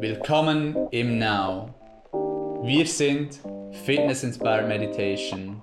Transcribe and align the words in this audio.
Willkommen 0.00 0.88
im 0.92 1.18
Now. 1.18 1.74
Wir 2.62 2.86
sind 2.86 3.40
Fitness 3.84 4.22
Inspired 4.22 4.68
Meditation. 4.68 5.60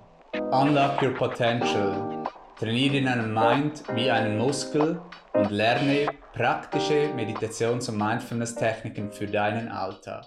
Unlock 0.52 1.00
your 1.00 1.14
potential. 1.14 2.22
Trainiere 2.58 3.02
deinen 3.02 3.32
Mind 3.32 3.82
wie 3.94 4.10
einen 4.10 4.36
Muskel 4.36 5.00
und 5.32 5.50
lerne 5.50 6.08
praktische 6.34 7.14
Meditations- 7.14 7.88
und 7.88 7.96
Mindfulness-Techniken 7.96 9.10
für 9.10 9.26
deinen 9.26 9.68
Alltag. 9.68 10.26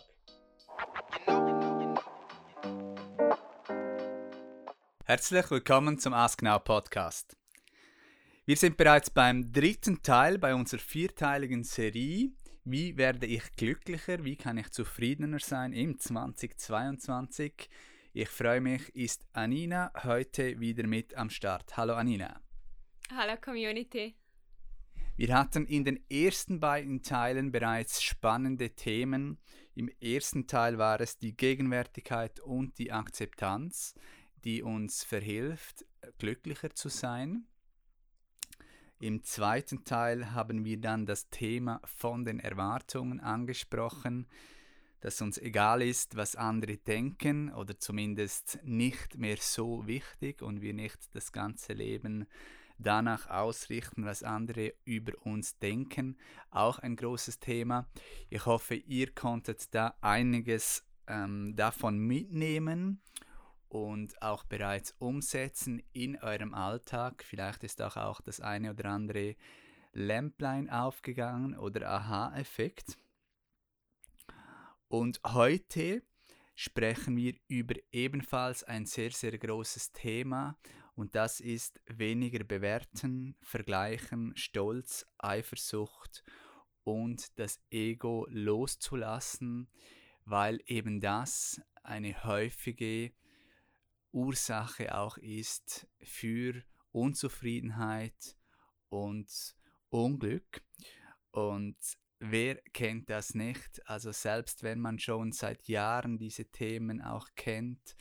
Herzlich 5.06 5.52
willkommen 5.52 6.00
zum 6.00 6.14
Ask 6.14 6.42
Now 6.42 6.58
Podcast. 6.58 7.38
Wir 8.48 8.58
sind 8.58 8.76
bereits 8.76 9.12
beim 9.12 9.54
dritten 9.54 10.02
Teil 10.02 10.40
bei 10.40 10.56
unserer 10.56 10.80
vierteiligen 10.80 11.64
Serie 11.64 12.32
wie 12.64 12.98
werde 12.98 13.26
ich 13.26 13.44
glücklicher? 13.54 14.24
Wie 14.24 14.36
kann 14.36 14.58
ich 14.58 14.70
zufriedener 14.72 15.40
sein 15.40 15.74
im 15.74 15.98
2022? 15.98 17.70
Ich 18.14 18.30
freue 18.30 18.62
mich, 18.62 18.94
ist 18.96 19.26
Anina 19.34 19.92
heute 20.04 20.60
wieder 20.60 20.86
mit 20.88 21.16
am 21.16 21.30
Start. 21.30 21.78
Hallo 21.78 21.94
Anina. 21.94 22.42
Hallo 23.16 23.38
Community. 23.40 24.16
Wir 25.16 25.38
hatten 25.38 25.66
in 25.66 25.84
den 25.84 26.00
ersten 26.10 26.60
beiden 26.60 27.04
Teilen 27.04 27.52
bereits 27.52 28.02
spannende 28.02 28.70
Themen. 28.70 29.38
Im 29.76 29.90
ersten 30.02 30.48
Teil 30.48 30.78
war 30.78 31.02
es 31.02 31.18
die 31.18 31.36
Gegenwärtigkeit 31.36 32.40
und 32.40 32.78
die 32.78 32.92
Akzeptanz, 32.92 33.96
die 34.44 34.64
uns 34.64 35.04
verhilft, 35.04 35.86
glücklicher 36.18 36.74
zu 36.74 36.90
sein. 36.90 37.46
Im 39.02 39.24
zweiten 39.24 39.86
Teil 39.86 40.34
haben 40.34 40.66
wir 40.66 40.76
dann 40.76 41.06
das 41.06 41.30
Thema 41.30 41.80
von 41.86 42.26
den 42.26 42.42
Erwartungen 42.42 43.22
angesprochen, 43.22 44.28
dass 45.00 45.22
uns 45.22 45.38
egal 45.38 45.82
ist, 45.82 46.18
was 46.18 46.36
andere 46.36 46.76
denken 46.76 47.50
oder 47.54 47.80
zumindest 47.80 48.60
nicht 48.64 49.18
mehr 49.18 49.38
so 49.40 49.88
wichtig 49.88 50.42
und 50.42 50.62
wir 50.62 50.74
nicht 50.74 51.16
das 51.16 51.32
ganze 51.32 51.72
Leben 51.72 52.28
danach 52.78 53.30
ausrichten, 53.30 54.04
was 54.04 54.22
andere 54.22 54.74
über 54.84 55.14
uns 55.26 55.58
denken. 55.60 56.18
Auch 56.52 56.80
ein 56.80 56.98
großes 56.98 57.40
Thema. 57.40 57.88
Ich 58.30 58.46
hoffe, 58.46 58.76
ihr 58.76 59.14
konntet 59.14 59.74
da 59.74 59.96
einiges 60.02 60.84
ähm, 61.08 61.56
davon 61.56 62.00
mitnehmen 62.00 63.02
und 63.70 64.22
auch 64.22 64.44
bereits 64.44 64.96
umsetzen 65.00 65.82
in 65.94 66.18
eurem 66.18 66.54
Alltag. 66.54 67.24
Vielleicht 67.24 67.64
ist 67.64 67.82
auch, 67.82 67.98
auch 67.98 68.20
das 68.22 68.42
eine 68.42 68.72
oder 68.72 68.86
andere 68.86 69.36
Lämplein 69.94 70.70
aufgegangen 70.70 71.58
oder 71.58 71.88
Aha-Effekt. 71.90 72.98
Und 74.88 75.22
heute 75.26 76.02
sprechen 76.56 77.16
wir 77.16 77.36
über 77.48 77.76
ebenfalls 77.92 78.64
ein 78.64 78.86
sehr, 78.86 79.12
sehr 79.12 79.38
großes 79.38 79.92
Thema 79.94 80.58
und 80.96 81.16
das 81.16 81.40
ist 81.40 81.80
weniger 81.86 82.44
bewerten, 82.44 83.38
vergleichen, 83.42 84.34
Stolz, 84.36 85.06
Eifersucht 85.18 86.26
und 86.84 87.40
das 87.40 87.62
Ego 87.70 88.28
loszulassen, 88.30 89.70
weil 90.26 90.60
eben 90.66 91.00
das 91.00 91.62
eine 91.84 92.24
häufige 92.26 93.14
Ursache 94.12 94.98
auch 94.98 95.18
ist 95.18 95.88
für 96.02 96.64
Unzufriedenheit 96.92 98.38
und 98.90 99.56
Unglück. 99.90 100.64
Und 101.32 101.78
wer 102.20 102.56
kennt 102.74 103.10
das 103.10 103.34
nicht? 103.34 103.88
Also 103.88 104.12
selbst 104.12 104.64
wenn 104.64 104.80
man 104.80 105.00
schon 105.00 105.32
seit 105.32 105.68
Jahren 105.68 106.18
diese 106.18 106.46
Themen 106.46 107.02
auch 107.02 107.28
kennt, 107.36 107.96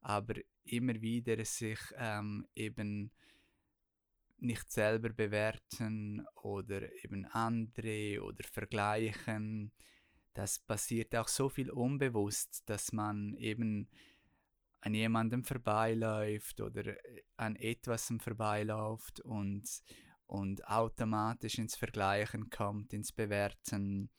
aber 0.00 0.34
immer 0.64 1.00
wieder 1.00 1.44
sich 1.44 1.80
ähm, 1.96 2.46
eben 2.54 3.12
nicht 4.38 4.70
selber 4.72 5.10
bewerten 5.10 6.26
oder 6.42 6.90
eben 7.04 7.26
andere 7.26 8.22
oder 8.22 8.44
vergleichen, 8.48 9.72
das 10.32 10.58
passiert 10.58 11.14
auch 11.16 11.28
so 11.28 11.48
viel 11.48 11.70
unbewusst, 11.70 12.62
dass 12.66 12.92
man 12.92 13.34
eben 13.34 13.88
an 14.80 14.94
jemandem 14.94 15.44
vorbeiläuft 15.44 16.60
oder 16.60 16.86
äh, 16.86 17.22
an 17.36 17.56
etwas 17.56 18.12
vorbeiläuft 18.18 19.20
und, 19.20 19.64
und 20.26 20.66
automatisch 20.66 21.58
ins 21.58 21.76
Vergleichen 21.76 22.50
kommt, 22.50 22.92
ins 22.92 23.12
Bewerten, 23.12 24.10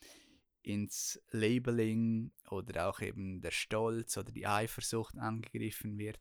ins 0.62 1.20
Labeling 1.32 2.32
oder 2.50 2.90
auch 2.90 3.02
eben 3.02 3.42
der 3.42 3.52
Stolz 3.52 4.18
oder 4.18 4.32
die 4.32 4.46
Eifersucht 4.46 5.18
angegriffen 5.18 5.98
wird. 5.98 6.20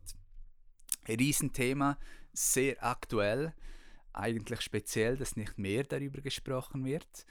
Riesenthema, 1.07 1.99
sehr 2.33 2.83
aktuell, 2.85 3.55
eigentlich 4.13 4.61
speziell, 4.63 5.17
dass 5.17 5.37
nicht 5.37 5.59
mehr 5.59 5.85
darüber 5.85 6.21
gesprochen 6.21 6.85
wird. 6.85 7.27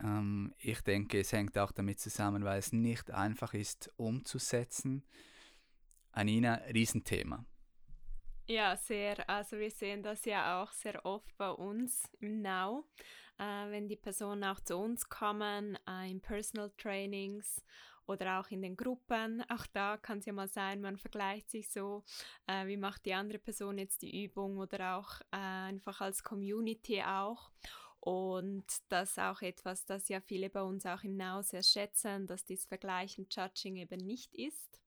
Ähm, 0.00 0.52
ich 0.58 0.80
denke, 0.80 1.20
es 1.20 1.32
hängt 1.32 1.56
auch 1.56 1.72
damit 1.72 2.00
zusammen, 2.00 2.44
weil 2.44 2.58
es 2.58 2.72
nicht 2.72 3.10
einfach 3.10 3.54
ist 3.54 3.92
umzusetzen 3.96 5.04
Anina, 6.12 6.60
Riesenthema. 6.72 7.44
Ja, 8.46 8.76
sehr. 8.76 9.28
Also 9.30 9.58
wir 9.58 9.70
sehen 9.70 10.02
das 10.02 10.24
ja 10.24 10.62
auch 10.62 10.72
sehr 10.72 11.04
oft 11.06 11.36
bei 11.38 11.50
uns 11.50 12.10
im 12.20 12.42
Now, 12.42 12.84
äh, 13.38 13.70
wenn 13.70 13.88
die 13.88 13.96
Personen 13.96 14.44
auch 14.44 14.60
zu 14.60 14.76
uns 14.76 15.08
kommen, 15.08 15.78
äh, 15.88 16.10
in 16.10 16.20
Personal 16.20 16.70
Trainings 16.76 17.64
oder 18.06 18.40
auch 18.40 18.50
in 18.50 18.60
den 18.60 18.76
Gruppen. 18.76 19.42
Auch 19.48 19.66
da 19.72 19.96
kann 19.96 20.18
es 20.18 20.26
ja 20.26 20.32
mal 20.32 20.48
sein, 20.48 20.80
man 20.80 20.98
vergleicht 20.98 21.50
sich 21.50 21.70
so, 21.70 22.04
äh, 22.46 22.66
wie 22.66 22.76
macht 22.76 23.06
die 23.06 23.14
andere 23.14 23.38
Person 23.38 23.78
jetzt 23.78 24.02
die 24.02 24.24
Übung 24.24 24.58
oder 24.58 24.96
auch 24.96 25.20
äh, 25.30 25.36
einfach 25.36 26.00
als 26.00 26.22
Community 26.22 27.00
auch. 27.02 27.52
Und 28.00 28.66
das 28.88 29.12
ist 29.12 29.18
auch 29.20 29.40
etwas, 29.40 29.86
das 29.86 30.08
ja 30.08 30.20
viele 30.20 30.50
bei 30.50 30.62
uns 30.62 30.84
auch 30.84 31.04
im 31.04 31.16
Now 31.16 31.42
sehr 31.42 31.62
schätzen, 31.62 32.26
dass 32.26 32.44
dieses 32.44 32.66
Vergleichen, 32.66 33.28
Judging 33.30 33.76
eben 33.76 34.04
nicht 34.04 34.34
ist 34.34 34.82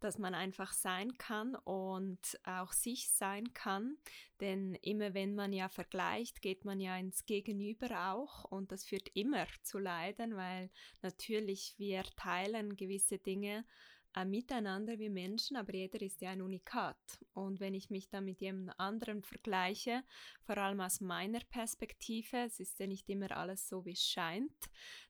dass 0.00 0.18
man 0.18 0.34
einfach 0.34 0.72
sein 0.72 1.16
kann 1.18 1.54
und 1.54 2.38
auch 2.44 2.72
sich 2.72 3.10
sein 3.10 3.52
kann. 3.54 3.96
Denn 4.40 4.74
immer 4.76 5.14
wenn 5.14 5.34
man 5.34 5.52
ja 5.52 5.68
vergleicht, 5.68 6.42
geht 6.42 6.64
man 6.64 6.80
ja 6.80 6.96
ins 6.96 7.26
Gegenüber 7.26 8.12
auch 8.12 8.44
und 8.44 8.72
das 8.72 8.84
führt 8.84 9.08
immer 9.14 9.46
zu 9.62 9.78
Leiden, 9.78 10.36
weil 10.36 10.70
natürlich 11.02 11.74
wir 11.78 12.02
teilen 12.16 12.76
gewisse 12.76 13.18
Dinge 13.18 13.64
miteinander 14.24 14.98
wie 14.98 15.08
Menschen, 15.08 15.56
aber 15.56 15.74
jeder 15.74 16.00
ist 16.02 16.20
ja 16.20 16.30
ein 16.30 16.42
Unikat. 16.42 16.96
Und 17.34 17.60
wenn 17.60 17.74
ich 17.74 17.90
mich 17.90 18.08
dann 18.08 18.24
mit 18.24 18.40
jemand 18.40 18.78
anderem 18.78 19.22
vergleiche, 19.22 20.02
vor 20.42 20.56
allem 20.58 20.80
aus 20.80 21.00
meiner 21.00 21.40
Perspektive, 21.50 22.38
es 22.46 22.60
ist 22.60 22.78
ja 22.78 22.86
nicht 22.86 23.08
immer 23.08 23.36
alles 23.36 23.68
so, 23.68 23.84
wie 23.84 23.92
es 23.92 24.02
scheint, 24.02 24.52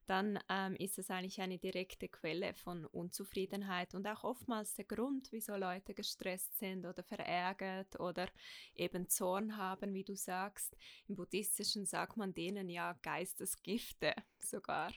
dann 0.06 0.38
ähm, 0.48 0.74
ist 0.76 0.98
es 0.98 1.10
eigentlich 1.10 1.41
eine 1.41 1.58
direkte 1.58 2.08
Quelle 2.08 2.54
von 2.54 2.86
Unzufriedenheit 2.86 3.94
und 3.94 4.06
auch 4.06 4.24
oftmals 4.24 4.74
der 4.74 4.86
Grund, 4.86 5.28
wieso 5.32 5.54
Leute 5.56 5.94
gestresst 5.94 6.58
sind 6.58 6.86
oder 6.86 7.02
verärgert 7.02 8.00
oder 8.00 8.28
eben 8.75 9.08
Zorn 9.08 9.56
haben, 9.56 9.92
wie 9.92 10.04
du 10.04 10.16
sagst. 10.16 10.76
Im 11.08 11.16
Buddhistischen 11.16 11.84
sagt 11.84 12.16
man 12.16 12.32
denen 12.32 12.69
ja 12.69 12.94
Geistesgifte 13.02 14.14
sogar. 14.38 14.92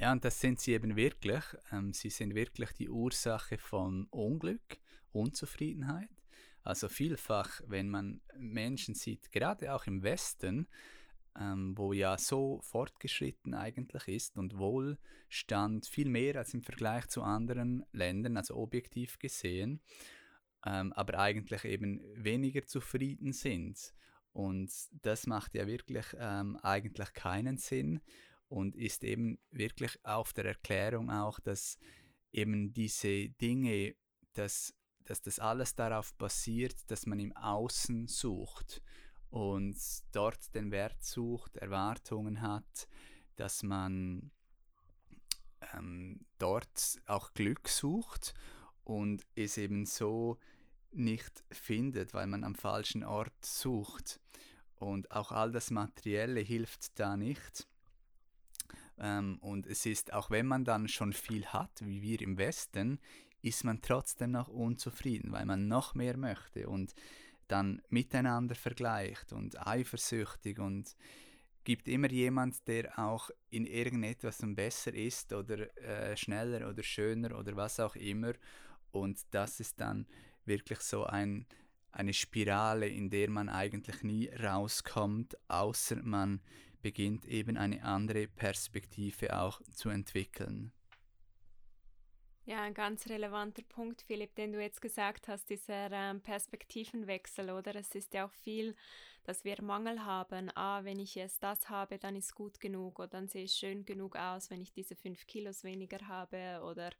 Ja, 0.00 0.12
und 0.12 0.24
das 0.24 0.40
sind 0.40 0.60
sie 0.60 0.74
eben 0.74 0.94
wirklich. 0.94 1.42
Ähm, 1.72 1.92
sie 1.92 2.10
sind 2.10 2.34
wirklich 2.36 2.70
die 2.72 2.88
Ursache 2.88 3.58
von 3.58 4.06
Unglück, 4.10 4.78
Unzufriedenheit. 5.10 6.10
Also 6.62 6.88
vielfach, 6.88 7.62
wenn 7.66 7.88
man 7.88 8.20
Menschen 8.36 8.94
sieht, 8.94 9.32
gerade 9.32 9.74
auch 9.74 9.86
im 9.86 10.04
Westen, 10.04 10.68
ähm, 11.36 11.76
wo 11.76 11.92
ja 11.92 12.16
so 12.16 12.60
fortgeschritten 12.62 13.54
eigentlich 13.54 14.06
ist 14.06 14.36
und 14.36 14.56
Wohlstand 14.56 15.86
viel 15.86 16.08
mehr 16.08 16.36
als 16.36 16.54
im 16.54 16.62
Vergleich 16.62 17.08
zu 17.08 17.22
anderen 17.22 17.84
Ländern, 17.90 18.36
also 18.36 18.54
objektiv 18.54 19.18
gesehen, 19.18 19.80
ähm, 20.64 20.92
aber 20.92 21.18
eigentlich 21.18 21.64
eben 21.64 22.00
weniger 22.14 22.64
zufrieden 22.66 23.32
sind. 23.32 23.94
Und 24.32 24.70
das 25.02 25.26
macht 25.26 25.56
ja 25.56 25.66
wirklich 25.66 26.06
ähm, 26.20 26.56
eigentlich 26.62 27.12
keinen 27.14 27.58
Sinn 27.58 28.00
und 28.48 28.76
ist 28.76 29.04
eben 29.04 29.38
wirklich 29.50 29.98
auf 30.04 30.32
der 30.32 30.46
Erklärung 30.46 31.10
auch, 31.10 31.38
dass 31.40 31.78
eben 32.32 32.72
diese 32.72 33.28
Dinge, 33.28 33.94
dass, 34.34 34.74
dass 35.04 35.22
das 35.22 35.38
alles 35.38 35.74
darauf 35.74 36.14
basiert, 36.14 36.90
dass 36.90 37.06
man 37.06 37.20
im 37.20 37.36
Außen 37.36 38.08
sucht 38.08 38.82
und 39.30 39.76
dort 40.12 40.54
den 40.54 40.70
Wert 40.70 41.02
sucht, 41.02 41.56
Erwartungen 41.56 42.40
hat, 42.40 42.88
dass 43.36 43.62
man 43.62 44.30
ähm, 45.74 46.24
dort 46.38 47.00
auch 47.06 47.34
Glück 47.34 47.68
sucht 47.68 48.34
und 48.84 49.26
es 49.34 49.58
eben 49.58 49.84
so 49.84 50.38
nicht 50.90 51.44
findet, 51.50 52.14
weil 52.14 52.26
man 52.26 52.44
am 52.44 52.54
falschen 52.54 53.04
Ort 53.04 53.44
sucht. 53.44 54.20
Und 54.76 55.10
auch 55.10 55.32
all 55.32 55.52
das 55.52 55.70
Materielle 55.70 56.40
hilft 56.40 56.98
da 56.98 57.16
nicht 57.16 57.68
Ähm, 59.00 59.38
und 59.40 59.66
es 59.66 59.86
ist, 59.86 60.12
auch 60.12 60.30
wenn 60.30 60.46
man 60.46 60.64
dann 60.64 60.88
schon 60.88 61.12
viel 61.12 61.46
hat, 61.46 61.80
wie 61.84 62.02
wir 62.02 62.20
im 62.20 62.38
Westen, 62.38 62.98
ist 63.42 63.64
man 63.64 63.80
trotzdem 63.82 64.32
noch 64.32 64.48
unzufrieden, 64.48 65.32
weil 65.32 65.46
man 65.46 65.68
noch 65.68 65.94
mehr 65.94 66.16
möchte 66.16 66.68
und 66.68 66.94
dann 67.46 67.80
miteinander 67.88 68.54
vergleicht 68.54 69.32
und 69.32 69.66
eifersüchtig 69.66 70.58
und 70.58 70.96
gibt 71.64 71.88
immer 71.88 72.10
jemand, 72.10 72.66
der 72.66 72.98
auch 72.98 73.30
in 73.50 73.66
irgendetwas 73.66 74.38
besser 74.42 74.94
ist 74.94 75.32
oder 75.32 75.74
äh, 75.82 76.16
schneller 76.16 76.68
oder 76.68 76.82
schöner 76.82 77.38
oder 77.38 77.56
was 77.56 77.80
auch 77.80 77.94
immer. 77.96 78.32
Und 78.90 79.20
das 79.32 79.60
ist 79.60 79.80
dann 79.80 80.06
wirklich 80.44 80.80
so 80.80 81.04
ein, 81.04 81.46
eine 81.92 82.12
Spirale, 82.12 82.88
in 82.88 83.10
der 83.10 83.30
man 83.30 83.48
eigentlich 83.48 84.02
nie 84.02 84.28
rauskommt, 84.28 85.36
außer 85.48 85.96
man 86.02 86.40
beginnt 86.82 87.24
eben 87.24 87.56
eine 87.56 87.82
andere 87.82 88.28
Perspektive 88.28 89.38
auch 89.38 89.60
zu 89.72 89.88
entwickeln. 89.88 90.72
Ja, 92.48 92.62
ein 92.62 92.72
ganz 92.72 93.06
relevanter 93.08 93.62
Punkt, 93.62 94.00
Philipp, 94.00 94.34
den 94.34 94.52
du 94.52 94.62
jetzt 94.62 94.80
gesagt 94.80 95.28
hast, 95.28 95.50
dieser 95.50 95.90
ähm, 95.92 96.22
Perspektivenwechsel, 96.22 97.50
oder? 97.50 97.76
Es 97.76 97.94
ist 97.94 98.14
ja 98.14 98.24
auch 98.26 98.32
viel, 98.32 98.74
dass 99.24 99.44
wir 99.44 99.60
Mangel 99.60 100.02
haben. 100.02 100.50
Ah, 100.54 100.82
wenn 100.82 100.98
ich 100.98 101.14
jetzt 101.14 101.42
das 101.42 101.68
habe, 101.68 101.98
dann 101.98 102.16
ist 102.16 102.34
gut 102.34 102.58
genug 102.58 103.00
oder 103.00 103.08
dann 103.08 103.28
sehe 103.28 103.44
ich 103.44 103.52
schön 103.52 103.84
genug 103.84 104.16
aus, 104.16 104.48
wenn 104.48 104.62
ich 104.62 104.72
diese 104.72 104.96
fünf 104.96 105.26
Kilos 105.26 105.62
weniger 105.62 106.08
habe 106.08 106.62
oder 106.64 106.90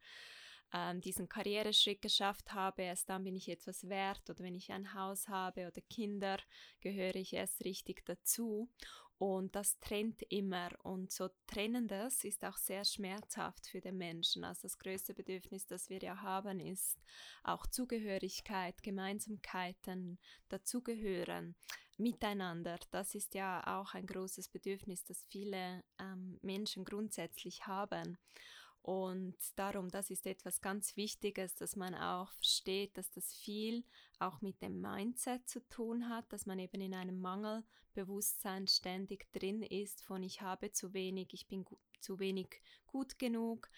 ähm, 0.75 1.00
diesen 1.00 1.30
Karriereschritt 1.30 2.02
geschafft 2.02 2.52
habe, 2.52 2.82
erst 2.82 3.08
dann 3.08 3.25
bin 3.25 3.34
ich 3.34 3.48
etwas 3.48 3.88
wert 3.88 4.28
oder 4.28 4.40
wenn 4.40 4.54
ich 4.54 4.70
ein 4.70 4.92
Haus 4.92 5.28
habe 5.28 5.66
oder 5.66 5.80
Kinder, 5.88 6.36
gehöre 6.80 7.16
ich 7.16 7.32
erst 7.32 7.64
richtig 7.64 8.04
dazu. 8.04 8.69
Und 9.18 9.56
das 9.56 9.78
trennt 9.80 10.22
immer. 10.30 10.70
Und 10.84 11.12
so 11.12 11.28
trennendes 11.48 12.22
ist 12.22 12.44
auch 12.44 12.56
sehr 12.56 12.84
schmerzhaft 12.84 13.66
für 13.66 13.80
den 13.80 13.98
Menschen. 13.98 14.44
Also 14.44 14.62
das 14.62 14.78
größte 14.78 15.12
Bedürfnis, 15.12 15.66
das 15.66 15.90
wir 15.90 15.98
ja 15.98 16.22
haben, 16.22 16.60
ist 16.60 16.98
auch 17.42 17.66
Zugehörigkeit, 17.66 18.80
Gemeinsamkeiten, 18.82 20.18
dazugehören, 20.48 21.56
miteinander. 21.96 22.78
Das 22.92 23.16
ist 23.16 23.34
ja 23.34 23.80
auch 23.80 23.94
ein 23.94 24.06
großes 24.06 24.48
Bedürfnis, 24.48 25.04
das 25.04 25.24
viele 25.28 25.82
ähm, 25.98 26.38
Menschen 26.42 26.84
grundsätzlich 26.84 27.66
haben. 27.66 28.18
Und 28.88 29.37
darum, 29.56 29.90
das 29.90 30.08
ist 30.08 30.26
etwas 30.26 30.62
ganz 30.62 30.96
Wichtiges, 30.96 31.55
dass 31.56 31.76
man 31.76 31.94
auch 31.94 32.32
versteht, 32.32 32.96
dass 32.96 33.11
das 33.11 33.35
viel 33.35 33.85
auch 34.19 34.40
mit 34.40 34.62
dem 34.62 34.81
Mindset 34.81 35.46
zu 35.46 35.61
tun 35.69 36.08
hat, 36.08 36.32
dass 36.32 36.46
man 36.46 36.58
eben 36.58 36.81
in 36.81 36.94
einem 36.94 37.20
Mangelbewusstsein 37.20 38.67
ständig 38.67 39.31
drin 39.31 39.61
ist 39.61 40.02
von 40.02 40.23
ich 40.23 40.40
habe 40.40 40.73
zu 40.73 40.94
wenig, 40.94 41.35
ich 41.35 41.46
bin 41.49 41.67
zu 42.00 42.19
wenig 42.19 42.62
gut 42.87 43.19
genug 43.19 43.69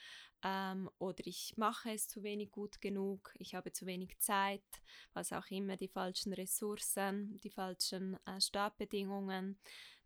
ähm, 0.45 0.89
oder 1.01 1.27
ich 1.27 1.57
mache 1.57 1.91
es 1.91 2.07
zu 2.07 2.23
wenig 2.23 2.53
gut 2.53 2.81
genug, 2.81 3.35
ich 3.37 3.57
habe 3.57 3.73
zu 3.73 3.87
wenig 3.87 4.17
Zeit, 4.21 4.63
was 5.13 5.33
auch 5.33 5.51
immer, 5.51 5.77
die 5.77 5.89
falschen 5.89 6.33
Ressourcen, 6.33 7.41
die 7.41 7.51
falschen 7.51 8.17
äh, 8.27 8.41
Startbedingungen 8.41 9.59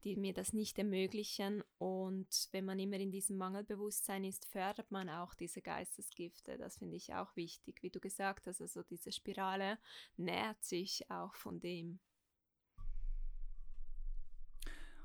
die 0.04 0.16
mir 0.16 0.34
das 0.34 0.52
nicht 0.52 0.78
ermöglichen. 0.78 1.64
Und 1.78 2.48
wenn 2.52 2.64
man 2.64 2.78
immer 2.78 2.98
in 2.98 3.10
diesem 3.10 3.36
Mangelbewusstsein 3.38 4.24
ist, 4.24 4.44
fördert 4.44 4.90
man 4.90 5.08
auch 5.08 5.34
diese 5.34 5.62
Geistesgifte. 5.62 6.58
Das 6.58 6.78
finde 6.78 6.96
ich 6.96 7.14
auch 7.14 7.34
wichtig. 7.36 7.82
Wie 7.82 7.90
du 7.90 8.00
gesagt 8.00 8.46
hast, 8.46 8.60
also 8.60 8.82
diese 8.82 9.12
Spirale 9.12 9.78
nährt 10.16 10.62
sich 10.62 11.10
auch 11.10 11.34
von 11.34 11.60
dem. 11.60 11.98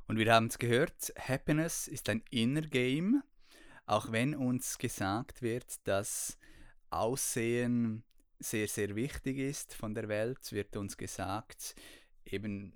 Und 0.07 0.17
wir 0.17 0.33
haben 0.33 0.47
es 0.47 0.57
gehört, 0.57 1.13
Happiness 1.19 1.87
ist 1.87 2.09
ein 2.09 2.23
Inner 2.31 2.63
Game, 2.63 3.21
auch 3.85 4.11
wenn 4.11 4.35
uns 4.35 4.79
gesagt 4.79 5.41
wird, 5.41 5.87
dass 5.87 6.37
Aussehen 6.89 8.03
sehr, 8.39 8.67
sehr 8.67 8.95
wichtig 8.95 9.37
ist 9.37 9.75
von 9.75 9.93
der 9.93 10.07
Welt, 10.07 10.51
wird 10.51 10.75
uns 10.77 10.97
gesagt, 10.97 11.75
eben 12.25 12.73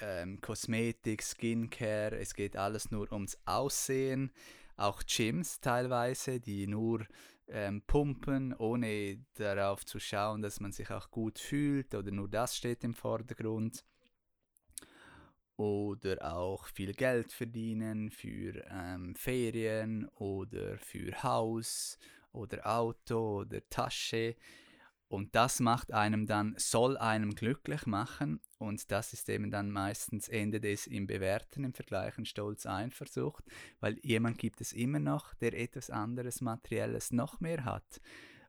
ähm, 0.00 0.40
Kosmetik, 0.40 1.22
Skincare, 1.22 2.18
es 2.18 2.34
geht 2.34 2.56
alles 2.56 2.90
nur 2.90 3.10
ums 3.12 3.38
Aussehen. 3.44 4.32
Auch 4.76 5.02
Gyms 5.04 5.60
teilweise, 5.60 6.40
die 6.40 6.66
nur 6.66 7.06
ähm, 7.48 7.82
pumpen, 7.82 8.54
ohne 8.54 9.18
darauf 9.34 9.84
zu 9.84 10.00
schauen, 10.00 10.42
dass 10.42 10.60
man 10.60 10.72
sich 10.72 10.90
auch 10.90 11.10
gut 11.10 11.38
fühlt 11.38 11.94
oder 11.94 12.10
nur 12.10 12.28
das 12.28 12.56
steht 12.56 12.84
im 12.84 12.94
Vordergrund. 12.94 13.84
Oder 15.56 16.34
auch 16.34 16.66
viel 16.66 16.94
Geld 16.94 17.32
verdienen 17.32 18.10
für 18.10 18.64
ähm, 18.70 19.14
Ferien 19.14 20.08
oder 20.16 20.78
für 20.78 21.22
Haus 21.22 21.98
oder 22.32 22.66
Auto 22.66 23.40
oder 23.40 23.60
Tasche. 23.68 24.34
Und 25.12 25.34
das 25.34 25.60
macht 25.60 25.92
einem 25.92 26.24
dann, 26.24 26.54
soll 26.56 26.96
einem 26.96 27.34
glücklich 27.34 27.84
machen. 27.84 28.40
Und 28.56 28.90
das 28.90 29.12
ist 29.12 29.28
eben 29.28 29.50
dann 29.50 29.70
meistens 29.70 30.26
Ende 30.26 30.58
des 30.58 30.86
im 30.86 31.06
Bewerten, 31.06 31.64
im 31.64 31.74
Vergleichen 31.74 32.24
Stolz, 32.24 32.64
Eifersucht, 32.64 33.44
weil 33.80 33.98
jemand 34.02 34.38
gibt 34.38 34.62
es 34.62 34.72
immer 34.72 35.00
noch, 35.00 35.34
der 35.34 35.52
etwas 35.52 35.90
anderes 35.90 36.40
Materielles 36.40 37.10
noch 37.10 37.40
mehr 37.40 37.66
hat. 37.66 38.00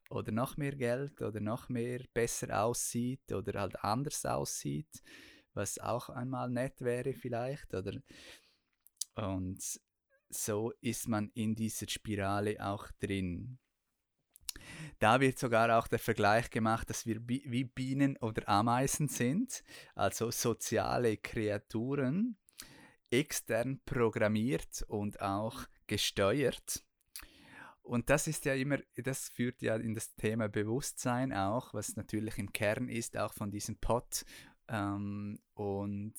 Oder 0.10 0.31
noch 0.31 0.56
mehr 0.56 0.74
Geld 0.74 1.21
oder 1.21 1.42
noch 1.42 1.68
mehr 1.68 2.00
besser 2.13 2.63
aussieht 2.63 3.33
oder 3.33 3.60
halt 3.60 3.83
anders 3.83 4.25
aussieht, 4.25 5.04
was 5.54 5.80
auch 5.80 6.07
einmal 6.07 6.50
nett 6.50 6.80
wäre 6.80 7.13
vielleicht. 7.13 7.74
Oder 7.74 8.00
und 9.15 9.62
so 10.30 10.71
ist 10.80 11.10
man 11.10 11.30
in 11.33 11.56
dieser 11.56 11.89
Spirale 11.89 12.65
auch 12.65 12.88
drin. 13.01 13.60
Da 15.03 15.19
wird 15.19 15.38
sogar 15.38 15.77
auch 15.77 15.89
der 15.89 16.00
Vergleich 16.00 16.50
gemacht, 16.50 16.89
dass 16.89 17.05
wir 17.05 17.19
wie 17.27 17.65
Bienen 17.65 18.15
oder 18.21 18.47
Ameisen 18.47 19.09
sind, 19.09 19.61
also 19.95 20.31
soziale 20.31 21.17
Kreaturen, 21.17 22.38
extern 23.11 23.81
programmiert 23.83 24.85
und 24.88 25.19
auch 25.19 25.65
gesteuert. 25.88 26.85
Und 27.81 28.09
das 28.09 28.27
ist 28.27 28.45
ja 28.45 28.53
immer, 28.53 28.77
das 28.95 29.27
führt 29.27 29.61
ja 29.61 29.75
in 29.75 29.94
das 29.94 30.15
Thema 30.15 30.47
Bewusstsein 30.47 31.33
auch, 31.33 31.73
was 31.73 31.97
natürlich 31.97 32.38
im 32.38 32.53
Kern 32.53 32.88
ist, 32.88 33.17
auch 33.17 33.33
von 33.33 33.51
diesem 33.51 33.75
Pot. 33.75 34.23
Ähm, 34.69 35.38
und 35.53 36.15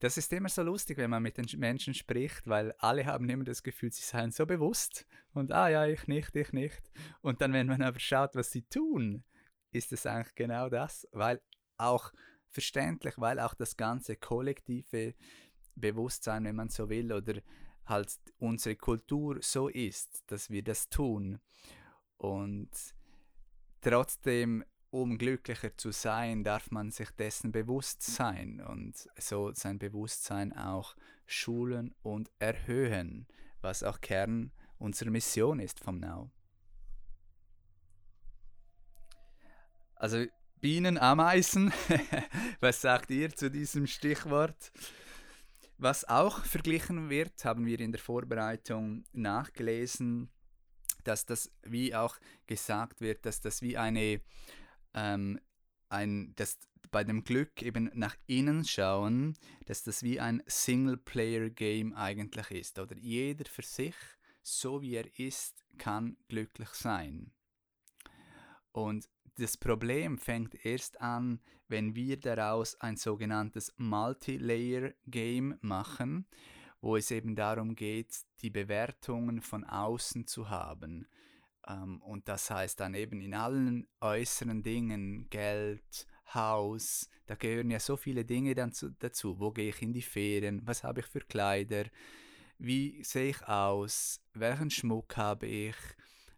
das 0.00 0.16
ist 0.16 0.32
immer 0.32 0.48
so 0.48 0.62
lustig, 0.62 0.96
wenn 0.98 1.10
man 1.10 1.22
mit 1.22 1.38
den 1.38 1.46
Menschen 1.58 1.92
spricht, 1.92 2.46
weil 2.46 2.72
alle 2.78 3.06
haben 3.06 3.28
immer 3.28 3.44
das 3.44 3.62
Gefühl, 3.62 3.92
sie 3.92 4.02
seien 4.02 4.30
so 4.30 4.46
bewusst 4.46 5.06
und 5.32 5.52
ah 5.52 5.68
ja, 5.68 5.86
ich 5.86 6.06
nicht, 6.06 6.36
ich 6.36 6.52
nicht. 6.52 6.82
Und 7.20 7.40
dann, 7.40 7.52
wenn 7.52 7.66
man 7.66 7.82
aber 7.82 7.98
schaut, 7.98 8.34
was 8.34 8.52
sie 8.52 8.62
tun, 8.62 9.24
ist 9.72 9.92
es 9.92 10.06
eigentlich 10.06 10.34
genau 10.34 10.68
das, 10.68 11.08
weil 11.12 11.40
auch 11.76 12.12
verständlich, 12.48 13.14
weil 13.18 13.40
auch 13.40 13.54
das 13.54 13.76
ganze 13.76 14.16
kollektive 14.16 15.14
Bewusstsein, 15.74 16.44
wenn 16.44 16.56
man 16.56 16.68
so 16.68 16.88
will, 16.88 17.12
oder 17.12 17.40
halt 17.86 18.18
unsere 18.38 18.76
Kultur 18.76 19.38
so 19.40 19.68
ist, 19.68 20.22
dass 20.26 20.50
wir 20.50 20.62
das 20.62 20.88
tun. 20.88 21.40
Und 22.16 22.70
trotzdem 23.80 24.64
um 24.90 25.18
glücklicher 25.18 25.76
zu 25.76 25.92
sein, 25.92 26.44
darf 26.44 26.70
man 26.70 26.90
sich 26.90 27.10
dessen 27.10 27.52
bewusst 27.52 28.02
sein 28.02 28.60
und 28.60 29.08
so 29.18 29.52
sein 29.52 29.78
Bewusstsein 29.78 30.56
auch 30.56 30.96
schulen 31.26 31.94
und 32.02 32.30
erhöhen, 32.38 33.26
was 33.60 33.82
auch 33.82 34.00
Kern 34.00 34.52
unserer 34.78 35.10
Mission 35.10 35.60
ist 35.60 35.80
vom 35.80 35.98
Now. 35.98 36.30
Also 39.94 40.24
Bienen, 40.60 40.96
Ameisen, 40.96 41.72
was 42.60 42.80
sagt 42.80 43.10
ihr 43.10 43.34
zu 43.34 43.50
diesem 43.50 43.86
Stichwort? 43.86 44.72
Was 45.76 46.08
auch 46.08 46.44
verglichen 46.44 47.10
wird, 47.10 47.44
haben 47.44 47.66
wir 47.66 47.78
in 47.78 47.92
der 47.92 48.00
Vorbereitung 48.00 49.04
nachgelesen, 49.12 50.30
dass 51.04 51.26
das, 51.26 51.52
wie 51.62 51.94
auch 51.94 52.18
gesagt 52.46 53.00
wird, 53.00 53.24
dass 53.26 53.40
das 53.40 53.62
wie 53.62 53.76
eine 53.76 54.20
ähm, 54.94 55.40
ein, 55.88 56.34
das 56.36 56.58
bei 56.90 57.04
dem 57.04 57.24
Glück 57.24 57.62
eben 57.62 57.90
nach 57.94 58.16
innen 58.26 58.64
schauen, 58.64 59.36
dass 59.66 59.82
das 59.82 60.02
wie 60.02 60.20
ein 60.20 60.42
Singleplayer-Game 60.46 61.92
eigentlich 61.94 62.50
ist. 62.50 62.78
Oder 62.78 62.96
jeder 62.96 63.44
für 63.44 63.62
sich, 63.62 63.94
so 64.42 64.80
wie 64.80 64.94
er 64.94 65.18
ist, 65.18 65.64
kann 65.76 66.16
glücklich 66.28 66.70
sein. 66.70 67.32
Und 68.72 69.08
das 69.36 69.56
Problem 69.56 70.18
fängt 70.18 70.64
erst 70.64 71.00
an, 71.00 71.40
wenn 71.68 71.94
wir 71.94 72.18
daraus 72.18 72.74
ein 72.80 72.96
sogenanntes 72.96 73.72
Multilayer-Game 73.76 75.58
machen, 75.60 76.26
wo 76.80 76.96
es 76.96 77.10
eben 77.10 77.36
darum 77.36 77.74
geht, 77.74 78.24
die 78.40 78.50
Bewertungen 78.50 79.40
von 79.42 79.64
außen 79.64 80.26
zu 80.26 80.48
haben. 80.48 81.06
Ähm, 81.68 82.00
und 82.02 82.28
das 82.28 82.50
heißt 82.50 82.80
dann 82.80 82.94
eben 82.94 83.20
in 83.20 83.34
allen 83.34 83.86
äußeren 84.00 84.62
Dingen, 84.62 85.28
Geld, 85.30 86.06
Haus, 86.34 87.08
da 87.26 87.36
gehören 87.36 87.70
ja 87.70 87.80
so 87.80 87.96
viele 87.96 88.24
Dinge 88.24 88.54
dann 88.54 88.72
zu, 88.72 88.90
dazu. 88.90 89.38
Wo 89.40 89.50
gehe 89.50 89.70
ich 89.70 89.80
in 89.80 89.92
die 89.92 90.02
Ferien? 90.02 90.60
Was 90.64 90.84
habe 90.84 91.00
ich 91.00 91.06
für 91.06 91.20
Kleider? 91.20 91.84
wie 92.58 93.02
sehe 93.04 93.30
ich 93.30 93.48
aus, 93.48 94.20
welchen 94.34 94.70
Schmuck 94.70 95.16
habe 95.16 95.46
ich, 95.46 95.76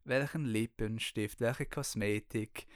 welchen 0.04 0.44
Lippenstift, 0.44 1.40
welche 1.40 1.66
Kosmetik. 1.66 2.66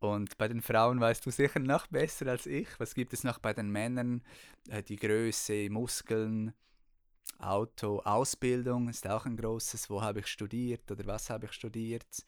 Und 0.00 0.36
bei 0.36 0.48
den 0.48 0.60
Frauen 0.60 1.00
weißt 1.00 1.24
du 1.24 1.30
sicher 1.30 1.60
noch 1.60 1.86
besser 1.86 2.26
als 2.26 2.46
ich. 2.46 2.68
Was 2.78 2.94
gibt 2.94 3.12
es 3.12 3.24
noch 3.24 3.38
bei 3.38 3.54
den 3.54 3.70
Männern? 3.70 4.22
Äh, 4.68 4.82
die 4.82 4.96
Größe, 4.96 5.70
Muskeln, 5.70 6.52
Auto, 7.38 8.00
Ausbildung 8.00 8.88
ist 8.88 9.06
auch 9.06 9.26
ein 9.26 9.36
großes. 9.36 9.90
Wo 9.90 10.02
habe 10.02 10.20
ich 10.20 10.26
studiert 10.26 10.90
oder 10.90 11.06
was 11.06 11.30
habe 11.30 11.46
ich 11.46 11.52
studiert? 11.52 12.24